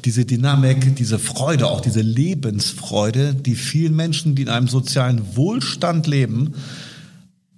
diese 0.04 0.25
Dynamik, 0.25 0.95
diese 0.95 1.19
Freude, 1.19 1.67
auch 1.67 1.80
diese 1.80 2.01
Lebensfreude, 2.01 3.36
die 3.36 3.54
vielen 3.54 3.95
Menschen, 3.95 4.34
die 4.34 4.41
in 4.41 4.49
einem 4.49 4.67
sozialen 4.67 5.36
Wohlstand 5.36 6.08
leben, 6.08 6.56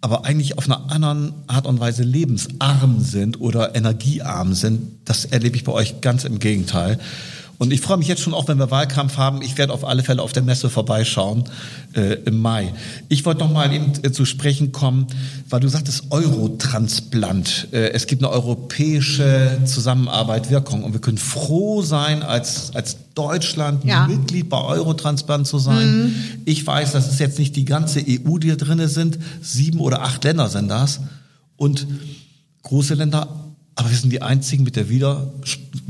aber 0.02 0.26
eigentlich 0.26 0.58
auf 0.58 0.66
einer 0.66 0.92
anderen 0.92 1.34
Art 1.48 1.68
und 1.68 1.80
Weise 1.80 2.04
lebensarm 2.04 3.00
sind 3.00 3.40
oder 3.40 3.78
energiearm 3.78 4.54
sind, 4.54 4.82
das 5.06 5.24
erlebe 5.24 5.56
ich 5.56 5.64
bei 5.64 5.72
euch 5.72 6.02
ganz 6.02 6.26
im 6.26 6.40
Gegenteil. 6.40 7.00
Und 7.60 7.72
ich 7.72 7.82
freue 7.82 7.98
mich 7.98 8.08
jetzt 8.08 8.22
schon 8.22 8.34
auch, 8.34 8.48
wenn 8.48 8.58
wir 8.58 8.72
Wahlkampf 8.72 9.18
haben. 9.18 9.42
Ich 9.42 9.58
werde 9.58 9.74
auf 9.74 9.86
alle 9.86 10.04
Fälle 10.04 10.22
auf 10.22 10.34
der 10.34 10.44
Messe 10.44 10.70
vorbeischauen 10.70 11.44
äh, 11.94 12.16
im 12.26 12.40
Mai. 12.40 12.74
Ich 13.10 13.26
wollte 13.26 13.42
noch 13.42 13.52
mal 13.52 13.72
eben 13.72 13.94
äh, 14.02 14.12
zu 14.12 14.26
sprechen 14.26 14.72
kommen, 14.72 15.08
weil 15.50 15.60
du 15.60 15.68
sagtest 15.68 16.06
Eurotransplant. 16.10 17.70
Äh, 17.72 17.92
es 17.92 18.08
gibt 18.08 18.24
eine 18.24 18.32
europäische 18.32 19.60
Zusammenarbeit, 19.66 20.50
Wirkung 20.50 20.84
und 20.84 20.94
wir 20.94 21.02
können 21.02 21.18
froh 21.18 21.82
sein, 21.82 22.24
als, 22.24 22.76
als 22.76 22.98
Deutschland 23.16 23.86
Ja. 23.86 24.08
Mitglied 24.08 24.50
bei 24.50 24.60
Eurotransplant 24.60 25.46
zu 25.48 25.60
sein. 25.60 26.16
Ich 26.46 26.66
weiß, 26.66 26.92
das 26.94 27.10
ist 27.10 27.20
jetzt 27.20 27.38
nicht 27.40 27.56
die 27.56 27.66
ganze 27.66 28.00
EU, 28.00 28.40
die 28.40 28.50
da 28.50 28.56
drinne 28.56 28.88
sind. 28.88 29.20
Sieben 29.42 29.80
oder 29.80 30.02
acht 30.02 30.24
Länder 30.24 30.50
sind 30.50 30.68
das. 30.70 31.02
Und 31.58 31.86
große 32.64 32.96
Länder, 32.96 33.28
aber 33.76 33.90
wir 33.90 33.98
sind 33.98 34.12
die 34.12 34.22
einzigen 34.22 34.64
mit 34.64 34.76
der 34.76 34.88
Wieder, 34.90 35.32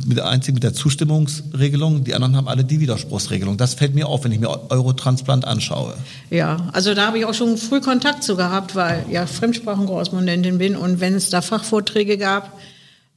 mit 0.06 0.18
der 0.18 0.28
einzigen 0.28 0.56
mit 0.56 0.64
der 0.64 0.74
Zustimmungsregelung. 0.74 2.06
Die 2.06 2.16
anderen 2.16 2.38
haben 2.38 2.48
alle 2.48 2.64
die 2.64 2.80
Widerspruchsregelung. 2.80 3.58
Das 3.58 3.74
fällt 3.74 3.94
mir 3.94 4.08
auf, 4.08 4.24
wenn 4.24 4.32
ich 4.32 4.40
mir 4.40 4.72
Eurotransplant 4.72 5.46
anschaue. 5.46 5.94
Ja, 6.30 6.70
also 6.72 6.94
da 6.94 7.08
habe 7.08 7.20
ich 7.20 7.26
auch 7.26 7.34
schon 7.34 7.58
früh 7.58 7.82
Kontakt 7.82 8.24
zu 8.24 8.38
gehabt, 8.38 8.76
weil 8.76 9.06
ja 9.12 9.26
Fremdsprachenkorrespondentin 9.26 10.60
bin 10.60 10.78
und 10.78 11.02
wenn 11.02 11.14
es 11.16 11.30
da 11.30 11.42
Fachvorträge 11.42 12.18
gab, 12.18 12.58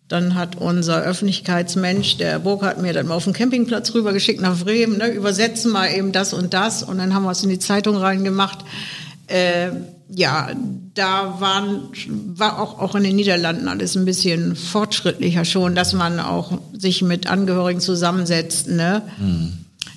dann 0.09 0.35
hat 0.35 0.57
unser 0.57 1.03
Öffentlichkeitsmensch, 1.03 2.17
der 2.17 2.39
Burkhardt, 2.41 2.81
mir 2.81 2.93
dann 2.93 3.07
mal 3.07 3.15
auf 3.15 3.25
den 3.25 3.33
Campingplatz 3.33 3.95
rübergeschickt 3.95 4.41
nach 4.41 4.59
Bremen, 4.59 4.99
ne, 4.99 5.09
übersetzen 5.09 5.71
mal 5.71 5.89
eben 5.89 6.13
das 6.13 6.33
und 6.33 6.55
das 6.55 6.83
und 6.83 6.99
dann 6.99 7.15
haben 7.15 7.25
wir 7.25 7.33
es 7.33 7.43
in 7.43 7.51
die 7.51 7.59
Zeitung 7.59 7.97
reingemacht. 7.97 8.59
Äh, 9.29 9.71
ja, 10.09 10.51
da 10.95 11.37
waren, 11.41 11.89
war 12.35 12.61
auch, 12.61 12.79
auch 12.79 12.95
in 12.95 13.03
den 13.03 13.17
Niederlanden 13.17 13.69
alles 13.69 13.97
ein 13.97 14.05
bisschen 14.05 14.55
fortschrittlicher 14.57 15.45
schon, 15.45 15.75
dass 15.75 15.93
man 15.93 16.21
auch 16.21 16.59
sich 16.73 17.03
mit 17.03 17.27
Angehörigen 17.27 17.81
zusammensetzt, 17.81 18.69
ne? 18.69 19.03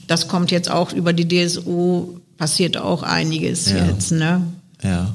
Das 0.08 0.28
kommt 0.28 0.52
jetzt 0.52 0.72
auch 0.72 0.94
über 0.94 1.14
die 1.14 1.28
DSU, 1.28 2.20
passiert 2.38 2.78
auch 2.78 3.04
einiges 3.04 3.70
Ja. 3.70 3.86
jetzt, 3.86 4.12
ne? 4.12 4.42
Ja. 4.84 5.14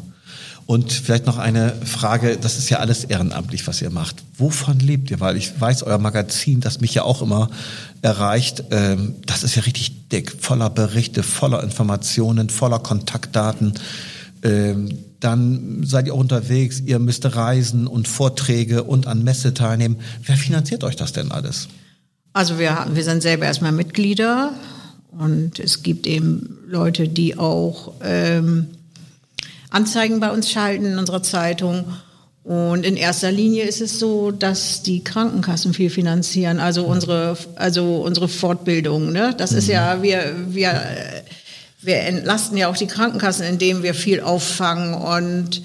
Und 0.67 0.93
vielleicht 0.93 1.27
noch 1.27 1.37
eine 1.37 1.75
Frage, 1.85 2.39
das 2.41 2.57
ist 2.57 2.71
ja 2.71 2.79
alles 2.79 3.05
ehrenamtlich, 3.05 3.67
was 3.67 3.83
ihr 3.83 3.91
macht. 3.91 4.17
Wovon 4.39 4.79
lebt 4.79 5.11
ihr? 5.11 5.21
Weil 5.21 5.37
ich 5.37 5.61
weiß, 5.61 5.83
euer 5.83 5.99
Magazin, 5.99 6.61
das 6.61 6.81
mich 6.81 6.95
ja 6.95 7.03
auch 7.03 7.21
immer 7.21 7.51
erreicht, 8.01 8.65
ähm, 8.71 9.17
das 9.27 9.43
ist 9.43 9.57
ja 9.57 9.63
richtig 9.63 10.09
dick, 10.09 10.35
voller 10.41 10.71
Berichte, 10.71 11.23
voller 11.23 11.63
Informationen, 11.63 12.49
voller 12.49 12.79
Kontaktdaten. 12.79 13.75
Ähm, 14.45 14.91
dann 15.21 15.85
seid 15.85 16.07
ihr 16.07 16.15
auch 16.15 16.19
unterwegs, 16.19 16.83
ihr 16.85 16.99
müsst 16.99 17.25
reisen 17.35 17.87
und 17.87 18.07
Vorträge 18.07 18.85
und 18.85 19.07
an 19.07 19.25
Messe 19.25 19.55
teilnehmen. 19.55 19.97
Wer 20.23 20.37
finanziert 20.37 20.85
euch 20.85 20.97
das 20.97 21.15
denn 21.15 21.33
alles? 21.33 21.69
Also 22.35 22.59
wir, 22.59 22.87
wir 22.93 23.05
sind 23.05 23.23
selber 23.23 23.47
erstmal 23.47 23.73
Mitglieder 23.73 24.53
und 25.11 25.59
es 25.61 25.83
gibt 25.83 26.07
eben 26.07 26.59
Leute, 26.69 27.09
die 27.09 27.39
auch 27.39 27.95
ähm, 28.03 28.67
Anzeigen 29.71 30.21
bei 30.21 30.31
uns 30.31 30.51
schalten 30.51 30.85
in 30.85 30.99
unserer 30.99 31.23
Zeitung. 31.23 31.85
Und 32.43 32.85
in 32.85 32.99
erster 32.99 33.33
Linie 33.33 33.65
ist 33.65 33.81
es 33.81 33.99
so, 33.99 34.31
dass 34.31 34.83
die 34.83 35.03
Krankenkassen 35.03 35.73
viel 35.73 35.89
finanzieren, 35.89 36.61
also 36.61 36.85
unsere, 36.85 37.39
also 37.57 38.03
unsere 38.03 38.29
Fortbildung. 38.29 39.13
Ne? 39.13 39.35
Das 39.39 39.53
mhm. 39.53 39.59
ist 39.59 39.69
ja, 39.69 40.03
wir, 40.03 40.35
wir, 40.49 40.83
wir 41.85 42.01
entlasten 42.01 42.57
ja 42.57 42.69
auch 42.69 42.77
die 42.77 42.87
Krankenkassen, 42.87 43.47
indem 43.47 43.83
wir 43.83 43.95
viel 43.95 44.21
auffangen. 44.21 44.95
Und 44.95 45.63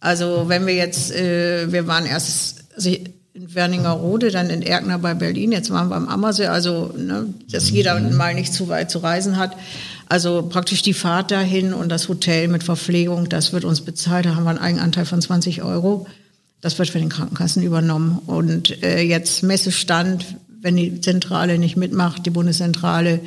also 0.00 0.44
wenn 0.48 0.66
wir 0.66 0.74
jetzt, 0.74 1.12
äh, 1.12 1.70
wir 1.70 1.86
waren 1.86 2.06
erst 2.06 2.64
also 2.76 2.90
in 3.32 3.54
Werningerode, 3.54 4.30
dann 4.30 4.50
in 4.50 4.62
Erkner 4.62 4.98
bei 4.98 5.14
Berlin, 5.14 5.52
jetzt 5.52 5.70
waren 5.70 5.88
wir 5.88 5.96
am 5.96 6.08
Ammersee, 6.08 6.46
also 6.46 6.92
ne, 6.96 7.26
dass 7.50 7.70
jeder 7.70 7.98
mhm. 7.98 8.16
mal 8.16 8.34
nicht 8.34 8.52
zu 8.52 8.68
weit 8.68 8.90
zu 8.90 8.98
reisen 8.98 9.36
hat. 9.36 9.56
Also 10.08 10.42
praktisch 10.42 10.82
die 10.82 10.94
Fahrt 10.94 11.30
dahin 11.30 11.72
und 11.72 11.88
das 11.88 12.08
Hotel 12.08 12.48
mit 12.48 12.64
Verpflegung, 12.64 13.28
das 13.28 13.52
wird 13.52 13.64
uns 13.64 13.82
bezahlt. 13.82 14.26
Da 14.26 14.34
haben 14.34 14.42
wir 14.42 14.50
einen 14.50 14.58
Eigenanteil 14.58 15.04
von 15.04 15.22
20 15.22 15.62
Euro. 15.62 16.06
Das 16.60 16.78
wird 16.78 16.90
für 16.90 16.98
den 16.98 17.08
Krankenkassen 17.08 17.62
übernommen. 17.62 18.18
Und 18.26 18.82
äh, 18.82 19.02
jetzt 19.02 19.44
Messestand, 19.44 20.26
wenn 20.60 20.76
die 20.76 21.00
Zentrale 21.00 21.58
nicht 21.58 21.76
mitmacht, 21.76 22.26
die 22.26 22.30
Bundeszentrale, 22.30 23.20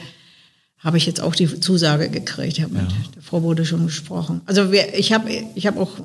habe 0.84 0.98
ich 0.98 1.06
jetzt 1.06 1.22
auch 1.22 1.34
die 1.34 1.60
Zusage 1.60 2.10
gekriegt. 2.10 2.58
Ich 2.58 2.64
habe 2.64 2.74
mit 2.74 2.92
der 3.16 3.22
Frau 3.22 3.40
Bode 3.40 3.66
schon 3.66 3.86
gesprochen. 3.86 4.42
Also 4.46 4.72
wir, 4.72 4.98
ich 4.98 5.14
habe 5.14 5.30
ich 5.56 5.66
hab 5.66 5.78
auch 5.78 6.00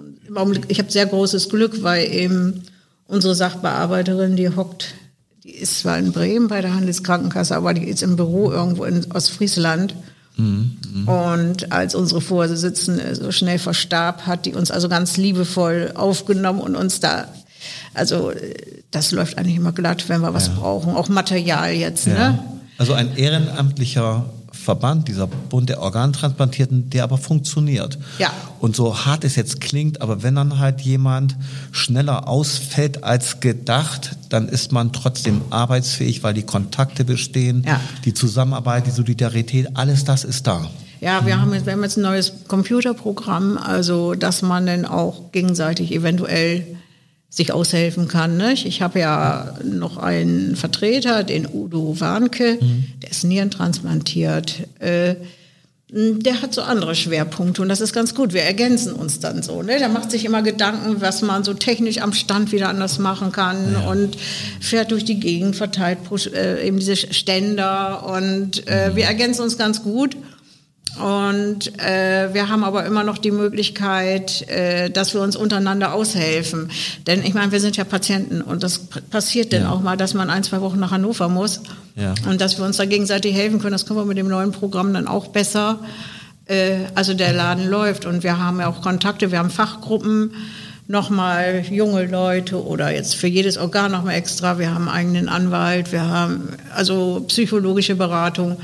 ich 0.69 0.79
habe 0.79 0.91
sehr 0.91 1.07
großes 1.07 1.49
Glück, 1.49 1.83
weil 1.83 2.13
eben 2.13 2.63
unsere 3.07 3.35
Sachbearbeiterin, 3.35 4.37
die 4.37 4.55
hockt, 4.55 4.95
die 5.43 5.55
ist 5.55 5.81
zwar 5.81 5.99
in 5.99 6.13
Bremen 6.13 6.49
bei 6.49 6.61
der 6.61 6.75
Handelskrankenkasse, 6.75 7.57
aber 7.57 7.75
die 7.75 7.89
ist 7.89 8.03
im 8.03 8.17
Büro 8.17 8.53
irgendwo 8.53 8.85
in 8.85 9.11
Ostfriesland. 9.13 9.95
Mhm, 10.37 10.77
und 11.07 11.73
als 11.73 11.95
unsere 11.97 12.21
Vorsitzende 12.21 13.15
so 13.17 13.33
schnell 13.33 13.59
verstarb, 13.59 14.27
hat 14.27 14.47
die 14.47 14.55
uns 14.55 14.71
also 14.71 14.89
ganz 14.89 15.17
liebevoll 15.17 15.93
aufgenommen 15.95 16.61
und 16.61 16.77
uns 16.77 17.01
da, 17.01 17.27
also 17.95 18.33
das 18.93 19.11
läuft 19.11 19.39
eigentlich 19.39 19.57
immer 19.57 19.73
glatt, 19.73 20.09
wenn 20.09 20.21
wir 20.21 20.35
was 20.35 20.49
ja. 20.49 20.55
brauchen, 20.55 20.95
auch 20.95 21.09
Material 21.09 21.73
jetzt. 21.73 22.07
Ja. 22.07 22.31
Ne? 22.31 22.39
Also 22.77 22.93
ein 22.93 23.17
ehrenamtlicher 23.17 24.27
Verband, 24.53 25.09
dieser 25.09 25.27
Bund 25.27 25.69
der 25.69 25.81
Organtransplantierten, 25.81 26.91
der 26.91 27.05
aber 27.05 27.19
funktioniert. 27.19 27.99
Ja. 28.19 28.33
Und 28.61 28.75
so 28.75 29.05
hart 29.05 29.25
es 29.25 29.37
jetzt 29.37 29.61
klingt, 29.61 30.01
aber 30.01 30.23
wenn 30.23 30.35
dann 30.35 30.59
halt 30.59 30.81
jemand 30.81 31.37
schneller 31.71 32.29
ausfällt 32.29 33.05
als 33.05 33.41
gedacht, 33.41 34.17
dann 34.31 34.49
ist 34.49 34.73
man 34.73 34.93
trotzdem 34.93 35.43
arbeitsfähig, 35.51 36.23
weil 36.23 36.35
die 36.35 36.43
Kontakte 36.43 37.05
bestehen, 37.05 37.65
ja. 37.67 37.81
die 38.05 38.15
Zusammenarbeit, 38.15 38.87
die 38.87 38.91
Solidarität, 38.91 39.77
alles 39.77 40.05
das 40.05 40.25
ist 40.25 40.47
da. 40.47 40.69
Ja, 41.01 41.25
wir 41.25 41.41
haben, 41.41 41.55
jetzt, 41.55 41.67
wir 41.67 41.75
haben 41.75 41.83
jetzt 41.83 41.97
ein 41.97 42.03
neues 42.03 42.33
Computerprogramm, 42.49 43.57
also 43.57 44.15
dass 44.15 44.43
man 44.43 44.67
dann 44.67 44.85
auch 44.85 45.31
gegenseitig 45.31 45.93
eventuell 45.93 46.78
sich 47.31 47.53
aushelfen 47.53 48.09
kann. 48.09 48.37
Nicht? 48.37 48.67
Ich 48.67 48.83
habe 48.83 49.01
ja 49.01 49.55
noch 49.63 49.99
einen 49.99 50.57
Vertreter, 50.57 51.25
den 51.25 51.47
Udo 51.47 52.01
Warnke, 52.01 52.59
mhm. 52.61 52.85
der 53.03 53.11
ist 53.11 53.25
nierentransplantiert. 53.25 54.69
Äh, 54.79 55.17
der 55.91 56.43
hat 56.43 56.53
so 56.53 56.61
andere 56.61 56.95
Schwerpunkte 56.95 57.63
und 57.63 57.71
das 57.71 57.81
ist 57.81 57.95
ganz 57.95 58.15
gut. 58.15 58.35
Wir 58.35 58.43
ergänzen 58.43 58.93
uns 58.93 59.21
dann 59.21 59.43
so. 59.43 59.63
Ne? 59.63 59.79
Der 59.79 59.89
macht 59.89 60.11
sich 60.11 60.27
immer 60.27 60.43
Gedanken, 60.43 61.01
was 61.01 61.23
man 61.23 61.45
so 61.45 61.55
technisch 61.55 62.03
am 62.03 62.13
Stand 62.13 62.53
wieder 62.53 62.69
anders 62.69 62.99
machen 62.99 63.33
kann 63.33 63.73
ja. 63.73 63.89
und 63.89 64.19
fährt 64.61 64.91
durch 64.91 65.07
die 65.07 65.19
Gegend, 65.19 65.57
verteilt 65.57 65.99
äh, 66.35 66.67
eben 66.67 66.79
diese 66.79 66.97
Ständer 66.97 68.07
und 68.07 68.67
äh, 68.67 68.91
mhm. 68.91 68.97
wir 68.97 69.05
ergänzen 69.05 69.41
uns 69.43 69.57
ganz 69.57 69.83
gut. 69.83 70.17
Und 70.97 71.79
äh, 71.81 72.33
wir 72.33 72.49
haben 72.49 72.65
aber 72.65 72.85
immer 72.85 73.05
noch 73.05 73.19
die 73.19 73.31
Möglichkeit, 73.31 74.49
äh, 74.49 74.91
dass 74.91 75.15
wir 75.15 75.21
uns 75.21 75.37
untereinander 75.37 75.93
aushelfen. 75.93 76.71
Denn 77.07 77.23
ich 77.25 77.35
meine, 77.35 77.53
wir 77.53 77.61
sind 77.61 77.77
ja 77.77 77.85
Patienten 77.85 78.43
und 78.43 78.63
das 78.63 78.79
passiert 79.11 79.53
ja. 79.53 79.61
dann 79.61 79.69
auch 79.69 79.81
mal, 79.81 79.97
dass 79.97 80.15
man 80.15 80.31
ein, 80.31 80.43
zwei 80.43 80.61
Wochen 80.61 80.81
nach 80.81 80.91
Hannover 80.91 81.29
muss. 81.29 81.61
Ja. 81.95 82.15
Und 82.29 82.41
dass 82.41 82.59
wir 82.59 82.65
uns 82.65 82.79
da 82.79 82.85
gegenseitig 82.85 83.35
helfen 83.35 83.61
können, 83.61 83.73
das 83.73 83.87
können 83.87 84.01
wir 84.01 84.05
mit 84.07 84.19
dem 84.19 84.29
neuen 84.29 84.53
Programm 84.53 84.93
dann 84.93 85.07
auch 85.07 85.29
besser. 85.29 85.79
Äh, 86.47 86.79
also 86.95 87.15
der 87.15 87.33
Laden 87.33 87.69
läuft 87.69 88.05
und 88.07 88.23
wir 88.23 88.39
haben 88.39 88.61
ja 88.61 88.69
auch 88.69 88.81
Kontakte, 88.81 89.31
wir 89.31 89.39
haben 89.39 89.51
Fachgruppen 89.51 90.33
nochmal 90.89 91.65
junge 91.71 92.07
Leute 92.07 92.65
oder 92.65 92.91
jetzt 92.91 93.15
für 93.15 93.27
jedes 93.27 93.59
Organ 93.59 93.93
nochmal 93.93 94.15
extra. 94.15 94.59
Wir 94.59 94.75
haben 94.75 94.89
einen 94.89 94.97
eigenen 94.97 95.29
Anwalt, 95.29 95.93
wir 95.93 96.03
haben 96.03 96.49
also 96.75 97.25
psychologische 97.29 97.95
Beratung. 97.95 98.57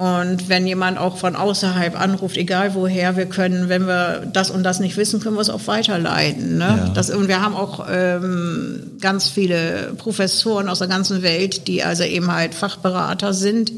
Und 0.00 0.48
wenn 0.48 0.66
jemand 0.66 0.96
auch 0.96 1.18
von 1.18 1.36
außerhalb 1.36 2.00
anruft, 2.00 2.38
egal 2.38 2.74
woher, 2.74 3.18
wir 3.18 3.26
können, 3.26 3.68
wenn 3.68 3.86
wir 3.86 4.26
das 4.32 4.50
und 4.50 4.62
das 4.62 4.80
nicht 4.80 4.96
wissen, 4.96 5.20
können 5.20 5.36
wir 5.36 5.42
es 5.42 5.50
auch 5.50 5.66
weiterleiten. 5.66 6.56
Ne? 6.56 6.84
Ja. 6.86 6.88
Das, 6.94 7.10
und 7.10 7.28
wir 7.28 7.42
haben 7.42 7.54
auch 7.54 7.86
ähm, 7.86 8.92
ganz 9.02 9.28
viele 9.28 9.92
Professoren 9.98 10.70
aus 10.70 10.78
der 10.78 10.88
ganzen 10.88 11.20
Welt, 11.22 11.68
die 11.68 11.82
also 11.82 12.02
eben 12.04 12.32
halt 12.32 12.54
Fachberater 12.54 13.34
sind. 13.34 13.72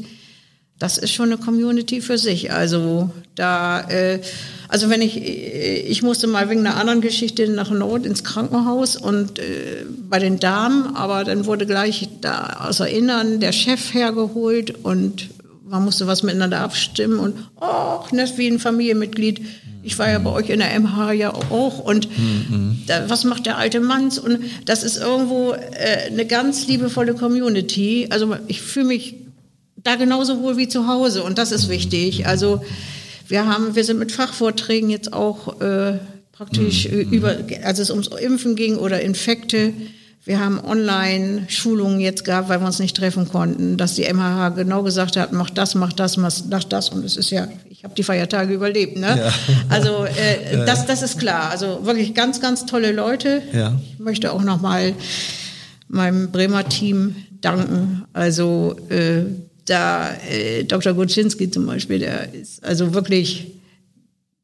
Das 0.79 0.97
ist 0.97 1.11
schon 1.11 1.25
eine 1.25 1.37
Community 1.37 1.99
für 1.99 2.17
sich. 2.17 2.53
Also 2.53 3.09
da, 3.35 3.81
äh, 3.89 4.21
also 4.69 4.89
wenn 4.89 5.01
ich, 5.01 5.21
ich 5.21 6.03
musste 6.03 6.27
mal 6.27 6.49
wegen 6.49 6.65
einer 6.65 6.77
anderen 6.77 7.01
Geschichte 7.01 7.49
nach 7.49 7.69
Nord 7.69 8.05
ins 8.05 8.23
Krankenhaus 8.23 8.95
und 8.95 9.39
äh, 9.39 9.85
bei 10.09 10.19
den 10.19 10.39
Damen, 10.39 10.95
aber 10.95 11.25
dann 11.25 11.45
wurde 11.45 11.65
gleich 11.65 12.07
da 12.21 12.61
aus 12.69 12.79
Erinnern 12.79 13.41
der 13.41 13.51
Chef 13.51 13.93
hergeholt 13.93 14.85
und 14.85 15.27
man 15.73 15.85
musste 15.85 16.05
was 16.05 16.21
miteinander 16.21 16.59
abstimmen 16.59 17.17
und 17.17 17.35
ach, 17.59 18.11
oh, 18.11 18.37
wie 18.37 18.47
ein 18.47 18.59
Familienmitglied. 18.59 19.41
Ich 19.81 19.97
war 19.97 20.07
ja 20.07 20.19
bei 20.19 20.29
euch 20.29 20.49
in 20.49 20.59
der 20.59 20.79
MH 20.79 21.13
ja 21.13 21.33
auch 21.33 21.79
und 21.79 22.07
da, 22.85 23.09
was 23.09 23.23
macht 23.23 23.47
der 23.47 23.57
alte 23.57 23.79
Mann? 23.79 24.11
Und 24.23 24.39
das 24.65 24.83
ist 24.83 24.97
irgendwo 24.97 25.53
äh, 25.53 26.11
eine 26.11 26.27
ganz 26.27 26.67
liebevolle 26.67 27.15
Community. 27.15 28.07
Also 28.11 28.35
ich 28.47 28.61
fühle 28.61 28.85
mich 28.85 29.15
da 29.77 29.95
genauso 29.95 30.41
wohl 30.41 30.57
wie 30.57 30.67
zu 30.67 30.87
Hause 30.87 31.23
und 31.23 31.39
das 31.39 31.51
ist 31.51 31.69
wichtig. 31.69 32.27
Also 32.27 32.63
wir 33.27 33.47
haben, 33.47 33.75
wir 33.75 33.83
sind 33.83 33.97
mit 33.97 34.11
Fachvorträgen 34.11 34.91
jetzt 34.91 35.11
auch 35.11 35.59
äh, 35.59 35.97
praktisch 36.33 36.87
mhm. 36.87 37.11
über, 37.11 37.37
als 37.63 37.79
es 37.79 37.89
ums 37.89 38.09
Impfen 38.09 38.55
ging 38.55 38.77
oder 38.77 39.01
Infekte 39.01 39.73
wir 40.25 40.39
haben 40.39 40.63
Online-Schulungen 40.63 41.99
jetzt 41.99 42.23
gehabt, 42.23 42.47
weil 42.47 42.61
wir 42.61 42.65
uns 42.65 42.79
nicht 42.79 42.95
treffen 42.95 43.27
konnten, 43.27 43.75
dass 43.75 43.95
die 43.95 44.03
MHH 44.11 44.49
genau 44.55 44.81
gesagt 44.81 45.17
hat, 45.17 45.33
mach 45.33 45.49
das, 45.49 45.75
mach 45.75 45.91
das, 45.91 46.15
mach 46.15 46.63
das. 46.63 46.89
Und 46.89 47.03
es 47.03 47.17
ist 47.17 47.29
ja, 47.29 47.49
ich 47.69 47.83
habe 47.83 47.93
die 47.93 48.03
Feiertage 48.03 48.53
überlebt. 48.53 48.97
Ne? 48.97 49.07
Ja. 49.17 49.33
Also 49.67 50.05
äh, 50.05 50.53
ja. 50.59 50.65
das, 50.65 50.85
das 50.85 51.01
ist 51.01 51.19
klar. 51.19 51.51
Also 51.51 51.85
wirklich 51.85 52.13
ganz, 52.13 52.39
ganz 52.39 52.65
tolle 52.65 52.93
Leute. 52.93 53.41
Ja. 53.51 53.77
Ich 53.93 53.99
möchte 53.99 54.31
auch 54.31 54.43
nochmal 54.43 54.93
meinem 55.89 56.31
Bremer 56.31 56.69
Team 56.69 57.15
danken. 57.41 58.05
Also 58.13 58.77
äh, 58.87 59.23
da 59.65 60.09
äh, 60.29 60.63
Dr. 60.63 60.93
Gutschinski 60.93 61.51
zum 61.51 61.65
Beispiel, 61.65 61.99
der 61.99 62.33
ist 62.33 62.63
also 62.63 62.93
wirklich 62.93 63.47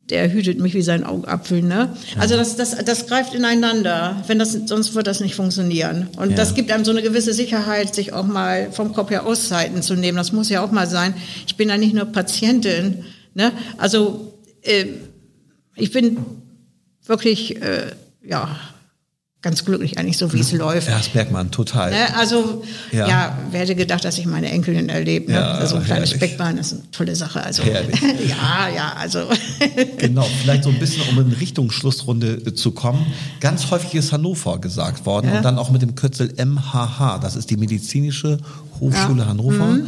der 0.10 0.32
hütet 0.32 0.60
mich 0.60 0.74
wie 0.74 0.82
sein 0.82 1.04
Augapfel. 1.04 1.62
Ne? 1.62 1.95
Also 2.17 2.36
das, 2.36 2.56
das, 2.56 2.76
das 2.84 3.08
greift 3.08 3.34
ineinander. 3.34 4.24
Wenn 4.28 4.39
das, 4.39 4.54
sonst 4.65 4.95
wird 4.95 5.08
das 5.08 5.19
nicht 5.19 5.36
funktionieren. 5.36 6.08
Und 6.17 6.32
ja. 6.32 6.36
das 6.36 6.56
gibt 6.56 6.72
einem 6.72 6.86
so 6.86 6.91
eine 6.91 7.02
gewisse 7.02 7.34
Sicherheit, 7.34 7.93
sich 7.93 8.13
auch 8.13 8.26
mal 8.26 8.72
vom 8.72 8.93
Kopf 8.93 9.12
her 9.12 9.26
Auszeiten 9.26 9.82
zu 9.82 9.95
nehmen. 9.95 10.17
Das 10.17 10.32
muss 10.32 10.50
ja 10.50 10.63
auch 10.63 10.72
mal 10.72 10.88
sein. 10.88 11.13
Ich 11.45 11.56
bin 11.58 11.69
ja 11.69 11.78
nicht 11.78 11.93
nur 11.93 12.06
Patientin. 12.06 13.06
Ne? 13.36 13.52
Also 13.78 14.34
äh, 14.62 14.86
ich 15.76 15.91
bin 15.91 16.17
wirklich, 17.06 17.62
äh, 17.62 17.88
ja, 18.24 18.60
ganz 19.41 19.63
glücklich 19.63 19.97
eigentlich, 19.97 20.17
so 20.17 20.34
wie 20.34 20.39
es 20.41 20.52
läuft. 20.52 20.89
Ja, 20.89 20.97
das 20.97 21.13
merkt 21.13 21.32
man 21.32 21.49
total. 21.49 21.91
Ne? 21.91 22.17
Also, 22.17 22.63
ja. 22.91 23.08
ja, 23.08 23.38
wer 23.52 23.62
hätte 23.62 23.75
gedacht, 23.75 24.04
dass 24.04 24.17
ich 24.17 24.25
meine 24.25 24.49
Enkelin 24.49 24.89
erlebe. 24.89 25.32
Ne? 25.32 25.38
Ja, 25.38 25.52
also 25.52 25.78
ein 25.78 25.86
kleines 25.86 26.12
Speckbein 26.12 26.58
ist 26.58 26.73
eine 26.73 26.91
tolle 26.91 27.15
Sache. 27.15 27.41
Also, 27.41 27.63
ja, 28.28 28.69
ja, 28.75 28.93
also. 28.97 29.30
genau, 29.97 30.28
vielleicht 30.41 30.65
so 30.65 30.69
ein 30.69 30.80
bisschen, 30.80 31.04
um 31.10 31.19
in 31.19 31.32
Richtung 31.32 31.71
Schlussrunde 31.71 32.34
äh, 32.34 32.54
zu 32.54 32.71
kommen. 32.71 33.06
Ganz 33.39 33.71
häufig 33.71 33.95
ist 33.95 34.12
Hannover 34.12 34.60
gesagt 34.60 35.06
worden 35.06 35.30
ja. 35.30 35.38
und 35.38 35.43
dann 35.43 35.58
auch 35.58 35.69
mit 35.69 35.82
dem 35.82 35.95
Kürzel 35.95 36.34
MHH. 36.38 37.19
Das 37.19 37.38
ist 37.38 37.49
die 37.49 37.58
Medizinische 37.58 38.39
Hochschule 38.82 39.25
Hannover. 39.25 39.67
Mhm. 39.67 39.88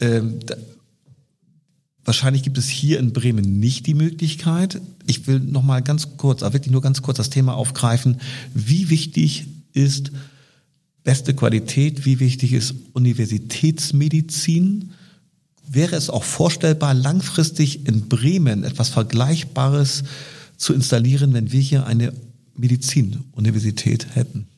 Ähm, 0.00 0.38
Wahrscheinlich 2.04 2.42
gibt 2.42 2.58
es 2.58 2.68
hier 2.68 2.98
in 2.98 3.12
Bremen 3.12 3.60
nicht 3.60 3.86
die 3.86 3.94
Möglichkeit. 3.94 4.80
Ich 5.06 5.26
will 5.28 5.38
noch 5.38 5.62
mal 5.62 5.82
ganz 5.82 6.16
kurz, 6.16 6.42
aber 6.42 6.54
wirklich 6.54 6.72
nur 6.72 6.82
ganz 6.82 7.02
kurz 7.02 7.18
das 7.18 7.30
Thema 7.30 7.54
aufgreifen. 7.54 8.20
Wie 8.54 8.90
wichtig 8.90 9.46
ist 9.72 10.10
beste 11.04 11.34
Qualität? 11.34 12.04
Wie 12.04 12.18
wichtig 12.18 12.52
ist 12.54 12.74
Universitätsmedizin? 12.92 14.90
Wäre 15.68 15.94
es 15.96 16.10
auch 16.10 16.24
vorstellbar, 16.24 16.92
langfristig 16.92 17.86
in 17.86 18.08
Bremen 18.08 18.64
etwas 18.64 18.88
Vergleichbares 18.88 20.02
zu 20.56 20.74
installieren, 20.74 21.34
wenn 21.34 21.52
wir 21.52 21.60
hier 21.60 21.86
eine 21.86 22.12
Medizinuniversität 22.56 24.14
hätten? 24.14 24.48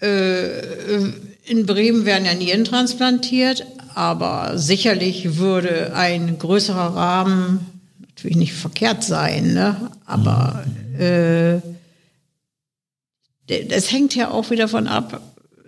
Äh, 0.00 1.12
in 1.46 1.66
Bremen 1.66 2.04
werden 2.04 2.24
ja 2.24 2.34
Nieren 2.34 2.64
transplantiert, 2.64 3.64
aber 3.94 4.58
sicherlich 4.58 5.36
würde 5.36 5.94
ein 5.94 6.38
größerer 6.38 6.96
Rahmen 6.96 7.66
natürlich 8.00 8.36
nicht 8.36 8.52
verkehrt 8.52 9.04
sein, 9.04 9.54
ne? 9.54 9.90
aber 10.06 10.64
äh, 10.98 11.60
das 13.68 13.92
hängt 13.92 14.14
ja 14.14 14.30
auch 14.30 14.50
wieder 14.50 14.68
von 14.68 14.86
ab, 14.88 15.20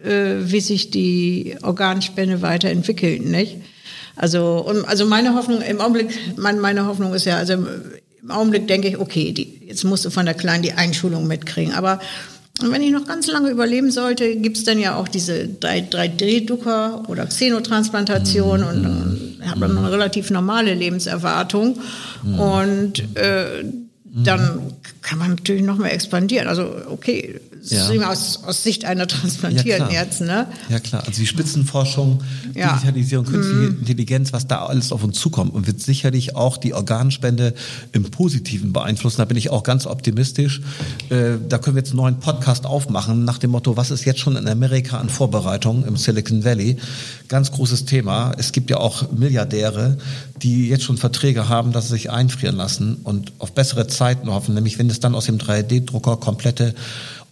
äh, 0.02 0.36
wie 0.40 0.60
sich 0.60 0.90
die 0.90 1.56
Organspende 1.62 2.42
weiterentwickelt, 2.42 3.24
nicht? 3.24 3.58
Also, 4.16 4.64
und, 4.66 4.86
also 4.86 5.04
meine 5.04 5.34
Hoffnung 5.34 5.60
im 5.60 5.80
Augenblick, 5.80 6.08
mein, 6.36 6.58
meine 6.58 6.86
Hoffnung 6.86 7.12
ist 7.12 7.26
ja, 7.26 7.36
also 7.36 7.52
im 7.52 8.30
Augenblick 8.30 8.66
denke 8.66 8.88
ich, 8.88 8.98
okay, 8.98 9.32
die, 9.32 9.66
jetzt 9.66 9.84
musst 9.84 10.06
du 10.06 10.10
von 10.10 10.24
der 10.24 10.34
Kleinen 10.34 10.62
die 10.62 10.72
Einschulung 10.72 11.26
mitkriegen, 11.26 11.74
aber 11.74 12.00
und 12.62 12.72
wenn 12.72 12.80
ich 12.80 12.90
noch 12.90 13.06
ganz 13.06 13.26
lange 13.26 13.50
überleben 13.50 13.90
sollte, 13.90 14.36
gibt 14.36 14.56
es 14.56 14.64
dann 14.64 14.78
ja 14.78 14.96
auch 14.96 15.08
diese 15.08 15.44
3D-Drucker 15.60 17.02
oder 17.08 17.26
Xenotransplantation 17.26 18.60
mhm. 18.60 18.66
und 18.66 18.82
dann 18.82 19.36
habe 19.46 19.60
dann 19.60 19.76
eine 19.76 19.92
relativ 19.92 20.30
normale 20.30 20.74
Lebenserwartung. 20.74 21.78
Mhm. 22.22 22.38
Und 22.38 23.16
äh, 23.16 23.64
dann 24.04 24.72
kann 25.02 25.18
man 25.18 25.30
natürlich 25.30 25.62
noch 25.62 25.76
mehr 25.76 25.92
expandieren. 25.92 26.48
Also 26.48 26.74
okay, 26.88 27.38
ja. 27.70 28.10
aus, 28.10 28.40
aus 28.44 28.62
Sicht 28.62 28.84
einer 28.84 29.06
transplantierten 29.06 29.90
ja, 29.90 30.02
jetzt, 30.02 30.20
ne? 30.20 30.46
Ja 30.68 30.78
klar, 30.80 31.02
also 31.06 31.20
die 31.20 31.26
Spitzenforschung, 31.26 32.22
ja. 32.54 32.72
Digitalisierung, 32.72 33.26
künstliche 33.26 33.70
mm. 33.72 33.78
Intelligenz, 33.80 34.32
was 34.32 34.46
da 34.46 34.66
alles 34.66 34.92
auf 34.92 35.02
uns 35.04 35.18
zukommt 35.18 35.54
und 35.54 35.66
wird 35.66 35.80
sicherlich 35.80 36.36
auch 36.36 36.56
die 36.56 36.74
Organspende 36.74 37.54
im 37.92 38.04
Positiven 38.10 38.72
beeinflussen. 38.72 39.18
Da 39.18 39.24
bin 39.24 39.36
ich 39.36 39.50
auch 39.50 39.62
ganz 39.62 39.86
optimistisch. 39.86 40.60
Äh, 41.10 41.34
da 41.48 41.58
können 41.58 41.76
wir 41.76 41.80
jetzt 41.80 41.90
einen 41.90 41.98
neuen 41.98 42.20
Podcast 42.20 42.66
aufmachen 42.66 43.24
nach 43.24 43.38
dem 43.38 43.50
Motto, 43.50 43.76
was 43.76 43.90
ist 43.90 44.04
jetzt 44.04 44.20
schon 44.20 44.36
in 44.36 44.48
Amerika 44.48 44.98
an 44.98 45.08
Vorbereitung 45.08 45.84
im 45.84 45.96
Silicon 45.96 46.44
Valley? 46.44 46.76
Ganz 47.28 47.52
großes 47.52 47.84
Thema. 47.84 48.32
Es 48.38 48.52
gibt 48.52 48.70
ja 48.70 48.78
auch 48.78 49.10
Milliardäre, 49.12 49.98
die 50.42 50.68
jetzt 50.68 50.84
schon 50.84 50.96
Verträge 50.96 51.48
haben, 51.48 51.72
dass 51.72 51.88
sie 51.88 51.94
sich 51.94 52.10
einfrieren 52.10 52.56
lassen 52.56 52.98
und 53.02 53.32
auf 53.38 53.52
bessere 53.52 53.86
Zeiten 53.86 54.30
hoffen, 54.30 54.54
nämlich 54.54 54.78
wenn 54.78 54.90
es 54.90 55.00
dann 55.00 55.14
aus 55.14 55.26
dem 55.26 55.38
3D-Drucker 55.38 56.16
komplette 56.18 56.74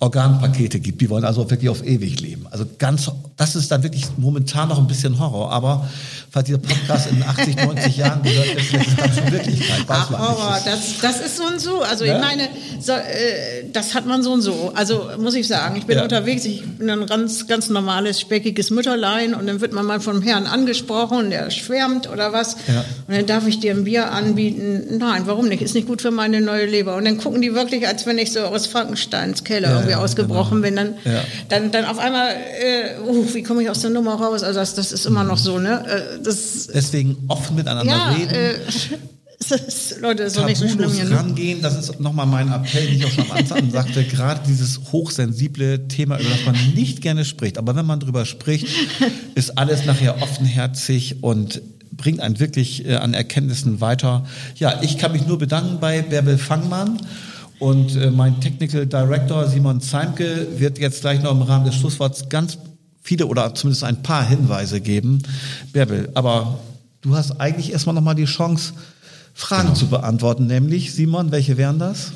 Organpakete 0.01 0.81
gibt. 0.81 1.01
Die 1.01 1.09
wollen 1.09 1.25
also 1.25 1.49
wirklich 1.51 1.71
auf 1.71 1.85
ewig 1.85 2.21
leben. 2.21 2.47
Also 2.51 2.67
ganz, 2.79 3.11
das 3.37 3.57
ist 3.57 3.71
dann 3.71 3.83
wirklich 3.83 4.05
momentan 4.17 4.69
noch 4.69 4.79
ein 4.79 4.87
bisschen 4.87 5.19
Horror, 5.19 5.51
aber 5.51 5.89
falls 6.31 6.47
dieser 6.47 6.59
Podcast 6.59 7.11
in 7.11 7.23
80, 7.23 7.57
90 7.57 7.97
Jahren 7.97 8.23
gehört, 8.23 8.47
ist 8.57 8.75
das 8.75 8.97
dann 8.97 9.15
schon 9.15 9.33
Wirklichkeit. 9.33 9.85
Ach, 9.89 10.11
Horror, 10.11 10.61
das, 10.65 11.01
das 11.01 11.21
ist 11.21 11.37
so 11.37 11.45
und 11.45 11.61
so. 11.61 11.83
Also 11.83 12.05
ja? 12.05 12.17
ich 12.17 12.23
meine, 12.23 12.49
so, 12.81 12.93
äh, 12.93 13.71
das 13.73 13.95
hat 13.95 14.07
man 14.07 14.23
so 14.23 14.33
und 14.33 14.43
so. 14.43 14.73
Also 14.75 15.11
muss 15.19 15.35
ich 15.35 15.47
sagen, 15.47 15.77
ich 15.77 15.87
bin 15.87 15.97
ja. 15.97 16.03
unterwegs, 16.03 16.45
ich 16.45 16.63
bin 16.65 16.91
ein 16.91 17.07
ganz, 17.07 17.47
ganz 17.47 17.71
normales, 17.71 18.21
speckiges 18.21 18.71
Mütterlein 18.71 19.35
und 19.35 19.47
dann 19.47 19.61
wird 19.61 19.73
man 19.73 19.87
mal 19.87 20.01
vom 20.01 20.23
Herrn 20.23 20.47
angesprochen, 20.47 21.31
der 21.31 21.51
schwärmt 21.51 22.11
oder 22.11 22.33
was. 22.33 22.57
Ja. 22.67 22.85
Und 23.07 23.17
dann 23.17 23.27
darf 23.27 23.47
ich 23.47 23.61
dir 23.61 23.73
ein 23.73 23.85
Bier 23.85 24.11
anbieten. 24.11 24.99
Nein, 24.99 25.23
warum 25.27 25.49
nicht? 25.49 25.63
Ist 25.63 25.75
nicht 25.75 25.87
gut 25.87 26.03
für 26.03 26.11
meine 26.11 26.41
neue 26.41 26.67
Leber. 26.67 26.97
Und 26.97 27.05
dann 27.05 27.17
gucken 27.17 27.41
die 27.41 27.55
wirklich, 27.55 27.87
als 27.87 28.07
wenn 28.07 28.19
ich 28.19 28.33
so 28.33 28.41
aus 28.41 28.67
Frankensteins 28.67 29.45
Keller 29.45 29.84
irgendwie 29.85 29.95
genau. 29.95 30.05
ausgebrochen 30.05 30.63
genau. 30.63 30.83
bin. 30.83 30.95
Dann, 31.05 31.23
dann, 31.49 31.73
dann 31.73 31.85
auf 31.85 31.99
einmal, 31.99 32.31
äh, 32.31 33.01
uh, 33.01 33.35
wie 33.35 33.43
komme 33.43 33.63
ich 33.63 33.71
aus 33.71 33.81
der 33.81 33.91
Nummer 33.91 34.15
raus? 34.15 34.43
Also 34.43 34.61
das, 34.61 34.75
das 34.75 34.93
ist 34.93 35.07
immer 35.07 35.25
noch 35.25 35.39
so, 35.39 35.59
ne? 35.59 35.85
Äh, 35.87 36.23
das, 36.23 36.69
Deswegen 36.69 37.17
offen 37.29 37.57
miteinander 37.57 37.93
ja, 37.93 38.11
reden. 38.11 38.35
Äh, 38.35 38.55
ist, 39.51 40.01
Leute, 40.01 40.23
ist 40.23 40.37
doch 40.37 40.47
nicht 40.47 40.59
so 40.59 40.69
schlimm 40.69 40.91
hier. 40.91 41.05
Ne? 41.05 41.17
rangehen, 41.17 41.61
das 41.61 41.77
ist 41.77 42.01
nochmal 42.01 42.27
mein 42.27 42.51
Appell, 42.51 42.87
den 42.87 42.97
ich 42.97 43.05
auch 43.05 43.11
schon 43.11 43.31
am 43.31 43.37
Anfang 43.37 43.71
sagte, 43.73 44.05
gerade 44.05 44.41
dieses 44.47 44.81
hochsensible 44.93 45.89
Thema, 45.89 46.19
über 46.19 46.31
das 46.31 46.45
man 46.47 46.57
nicht 46.75 47.03
gerne 47.03 47.25
spricht. 47.25 47.59
Aber 47.59 47.77
wenn 47.77 47.87
man 47.87 48.01
drüber 48.01 48.25
spricht, 48.25 48.67
ist 49.35 49.59
alles 49.59 49.85
nachher 49.85 50.23
offenherzig 50.23 51.23
und 51.23 51.61
bringt 51.93 52.21
einen 52.21 52.41
wirklich 52.41 52.87
äh, 52.87 52.97
an 52.97 53.15
Erkenntnissen 53.15 53.81
weiter. 53.81 54.27
Ja, 54.57 54.81
ich 54.83 54.99
kann 54.99 55.13
mich 55.13 55.27
nur 55.27 55.39
bedanken 55.39 55.79
bei 55.81 56.03
Bärbel 56.03 56.39
Fangmann. 56.39 57.01
Und 57.59 57.97
äh, 57.97 58.11
mein 58.11 58.41
Technical 58.41 58.87
Director 58.87 59.47
Simon 59.49 59.81
Zeimke 59.81 60.47
wird 60.57 60.79
jetzt 60.79 61.01
gleich 61.01 61.23
noch 61.23 61.33
im 61.33 61.43
Rahmen 61.43 61.65
des 61.65 61.77
Schlussworts 61.77 62.29
ganz 62.29 62.59
viele 63.03 63.27
oder 63.27 63.55
zumindest 63.55 63.85
ein 63.85 64.03
paar 64.03 64.27
Hinweise 64.27 64.81
geben. 64.81 65.23
Bärbel, 65.73 66.11
aber 66.15 66.59
du 67.01 67.15
hast 67.15 67.41
eigentlich 67.41 67.73
erstmal 67.73 67.95
nochmal 67.95 68.15
die 68.15 68.25
Chance, 68.25 68.73
Fragen 69.35 69.69
genau. 69.69 69.75
zu 69.75 69.87
beantworten, 69.89 70.47
nämlich, 70.47 70.95
Simon, 70.95 71.33
welche 71.33 71.57
wären 71.57 71.79
das? 71.79 72.13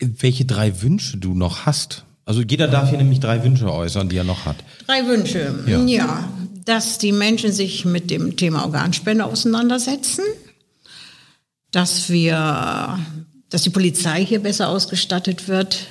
Welche 0.00 0.44
drei 0.44 0.82
Wünsche 0.82 1.18
du 1.18 1.34
noch 1.34 1.66
hast? 1.66 2.04
Also 2.24 2.42
jeder 2.42 2.68
darf 2.68 2.90
hier 2.90 2.98
nämlich 2.98 3.20
drei 3.20 3.42
Wünsche 3.44 3.72
äußern, 3.72 4.08
die 4.08 4.16
er 4.16 4.24
noch 4.24 4.44
hat. 4.44 4.56
Drei 4.86 5.06
Wünsche, 5.06 5.54
ja. 5.66 5.80
ja 5.84 6.28
dass 6.64 6.98
die 6.98 7.12
Menschen 7.12 7.52
sich 7.52 7.84
mit 7.84 8.10
dem 8.10 8.36
Thema 8.36 8.64
Organspende 8.64 9.24
auseinandersetzen, 9.24 10.24
dass 11.70 12.08
wir, 12.10 12.98
dass 13.50 13.62
die 13.62 13.70
Polizei 13.70 14.24
hier 14.24 14.40
besser 14.40 14.68
ausgestattet 14.68 15.48
wird. 15.48 15.86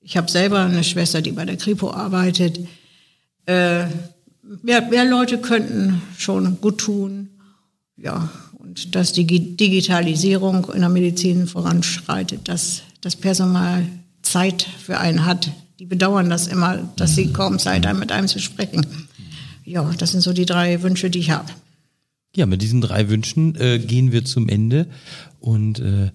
Ich 0.00 0.16
habe 0.16 0.30
selber 0.30 0.60
eine 0.60 0.82
Schwester, 0.82 1.22
die 1.22 1.32
bei 1.32 1.44
der 1.44 1.56
Kripo 1.56 1.90
arbeitet. 1.92 2.58
Äh, 3.46 3.84
mehr, 4.62 4.82
mehr 4.88 5.04
Leute 5.04 5.38
könnten 5.38 6.02
schon 6.18 6.60
gut 6.60 6.78
tun. 6.78 7.28
Ja, 7.96 8.30
und 8.54 8.94
dass 8.94 9.12
die 9.12 9.26
Digitalisierung 9.26 10.70
in 10.72 10.80
der 10.80 10.88
Medizin 10.88 11.46
voranschreitet, 11.46 12.48
dass 12.48 12.82
das 13.00 13.14
Personal 13.16 13.86
Zeit 14.22 14.62
für 14.62 14.98
einen 14.98 15.26
hat. 15.26 15.50
Die 15.78 15.86
bedauern 15.86 16.30
das 16.30 16.46
immer, 16.46 16.78
dass 16.96 17.14
sie 17.14 17.32
kaum 17.32 17.58
Zeit 17.58 17.86
haben, 17.86 17.98
mit 17.98 18.12
einem 18.12 18.28
zu 18.28 18.38
sprechen. 18.38 18.86
Ja, 19.64 19.90
das 19.98 20.12
sind 20.12 20.22
so 20.22 20.32
die 20.32 20.46
drei 20.46 20.82
Wünsche, 20.82 21.10
die 21.10 21.18
ich 21.18 21.30
habe. 21.30 21.48
Ja, 22.34 22.46
mit 22.46 22.62
diesen 22.62 22.80
drei 22.80 23.08
Wünschen 23.08 23.54
äh, 23.56 23.78
gehen 23.78 24.10
wir 24.10 24.24
zum 24.24 24.48
Ende 24.48 24.86
und 25.38 25.80
äh, 25.80 26.10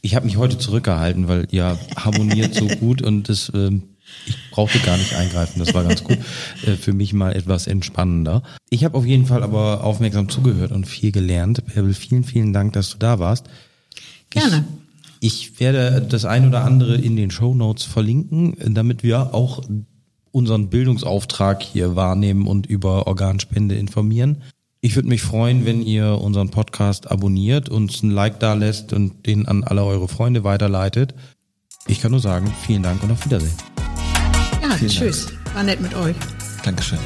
ich 0.00 0.14
habe 0.14 0.26
mich 0.26 0.36
heute 0.36 0.58
zurückgehalten, 0.58 1.28
weil 1.28 1.46
ihr 1.50 1.78
harmoniert 1.96 2.54
so 2.54 2.66
gut 2.66 3.02
und 3.02 3.28
das 3.28 3.48
äh, 3.50 3.70
ich 4.26 4.50
brauchte 4.50 4.78
gar 4.80 4.96
nicht 4.96 5.14
eingreifen, 5.14 5.58
das 5.58 5.74
war 5.74 5.84
ganz 5.84 6.02
gut. 6.02 6.18
Äh, 6.66 6.76
für 6.76 6.92
mich 6.92 7.12
mal 7.12 7.34
etwas 7.34 7.66
entspannender. 7.66 8.42
Ich 8.70 8.84
habe 8.84 8.96
auf 8.96 9.04
jeden 9.04 9.26
Fall 9.26 9.42
aber 9.42 9.84
aufmerksam 9.84 10.28
zugehört 10.28 10.72
und 10.72 10.86
viel 10.86 11.12
gelernt. 11.12 11.64
Bärbel, 11.66 11.94
vielen, 11.94 12.24
vielen 12.24 12.52
Dank, 12.52 12.72
dass 12.72 12.90
du 12.90 12.98
da 12.98 13.18
warst. 13.18 13.46
Gerne. 14.30 14.64
Ich, 15.20 15.50
ich 15.50 15.60
werde 15.60 16.06
das 16.08 16.24
ein 16.24 16.46
oder 16.46 16.64
andere 16.64 16.96
in 16.96 17.16
den 17.16 17.30
Show 17.30 17.54
Notes 17.54 17.84
verlinken, 17.84 18.56
damit 18.74 19.02
wir 19.02 19.34
auch 19.34 19.62
unseren 20.30 20.68
Bildungsauftrag 20.68 21.62
hier 21.62 21.96
wahrnehmen 21.96 22.46
und 22.46 22.66
über 22.66 23.06
Organspende 23.06 23.74
informieren. 23.74 24.42
Ich 24.80 24.94
würde 24.94 25.08
mich 25.08 25.22
freuen, 25.22 25.66
wenn 25.66 25.82
ihr 25.82 26.20
unseren 26.20 26.50
Podcast 26.50 27.10
abonniert, 27.10 27.68
uns 27.68 28.02
ein 28.02 28.10
Like 28.10 28.38
da 28.38 28.54
lässt 28.54 28.92
und 28.92 29.26
den 29.26 29.46
an 29.48 29.64
alle 29.64 29.84
eure 29.84 30.06
Freunde 30.06 30.44
weiterleitet. 30.44 31.14
Ich 31.88 32.00
kann 32.00 32.12
nur 32.12 32.20
sagen, 32.20 32.52
vielen 32.64 32.84
Dank 32.84 33.02
und 33.02 33.10
auf 33.10 33.24
Wiedersehen. 33.24 33.54
Ja, 34.62 34.76
Vielen 34.76 34.90
tschüss. 34.90 35.26
Dank. 35.26 35.54
War 35.54 35.62
nett 35.64 35.80
mit 35.80 35.94
euch. 35.96 36.14
Dankeschön. 36.62 36.98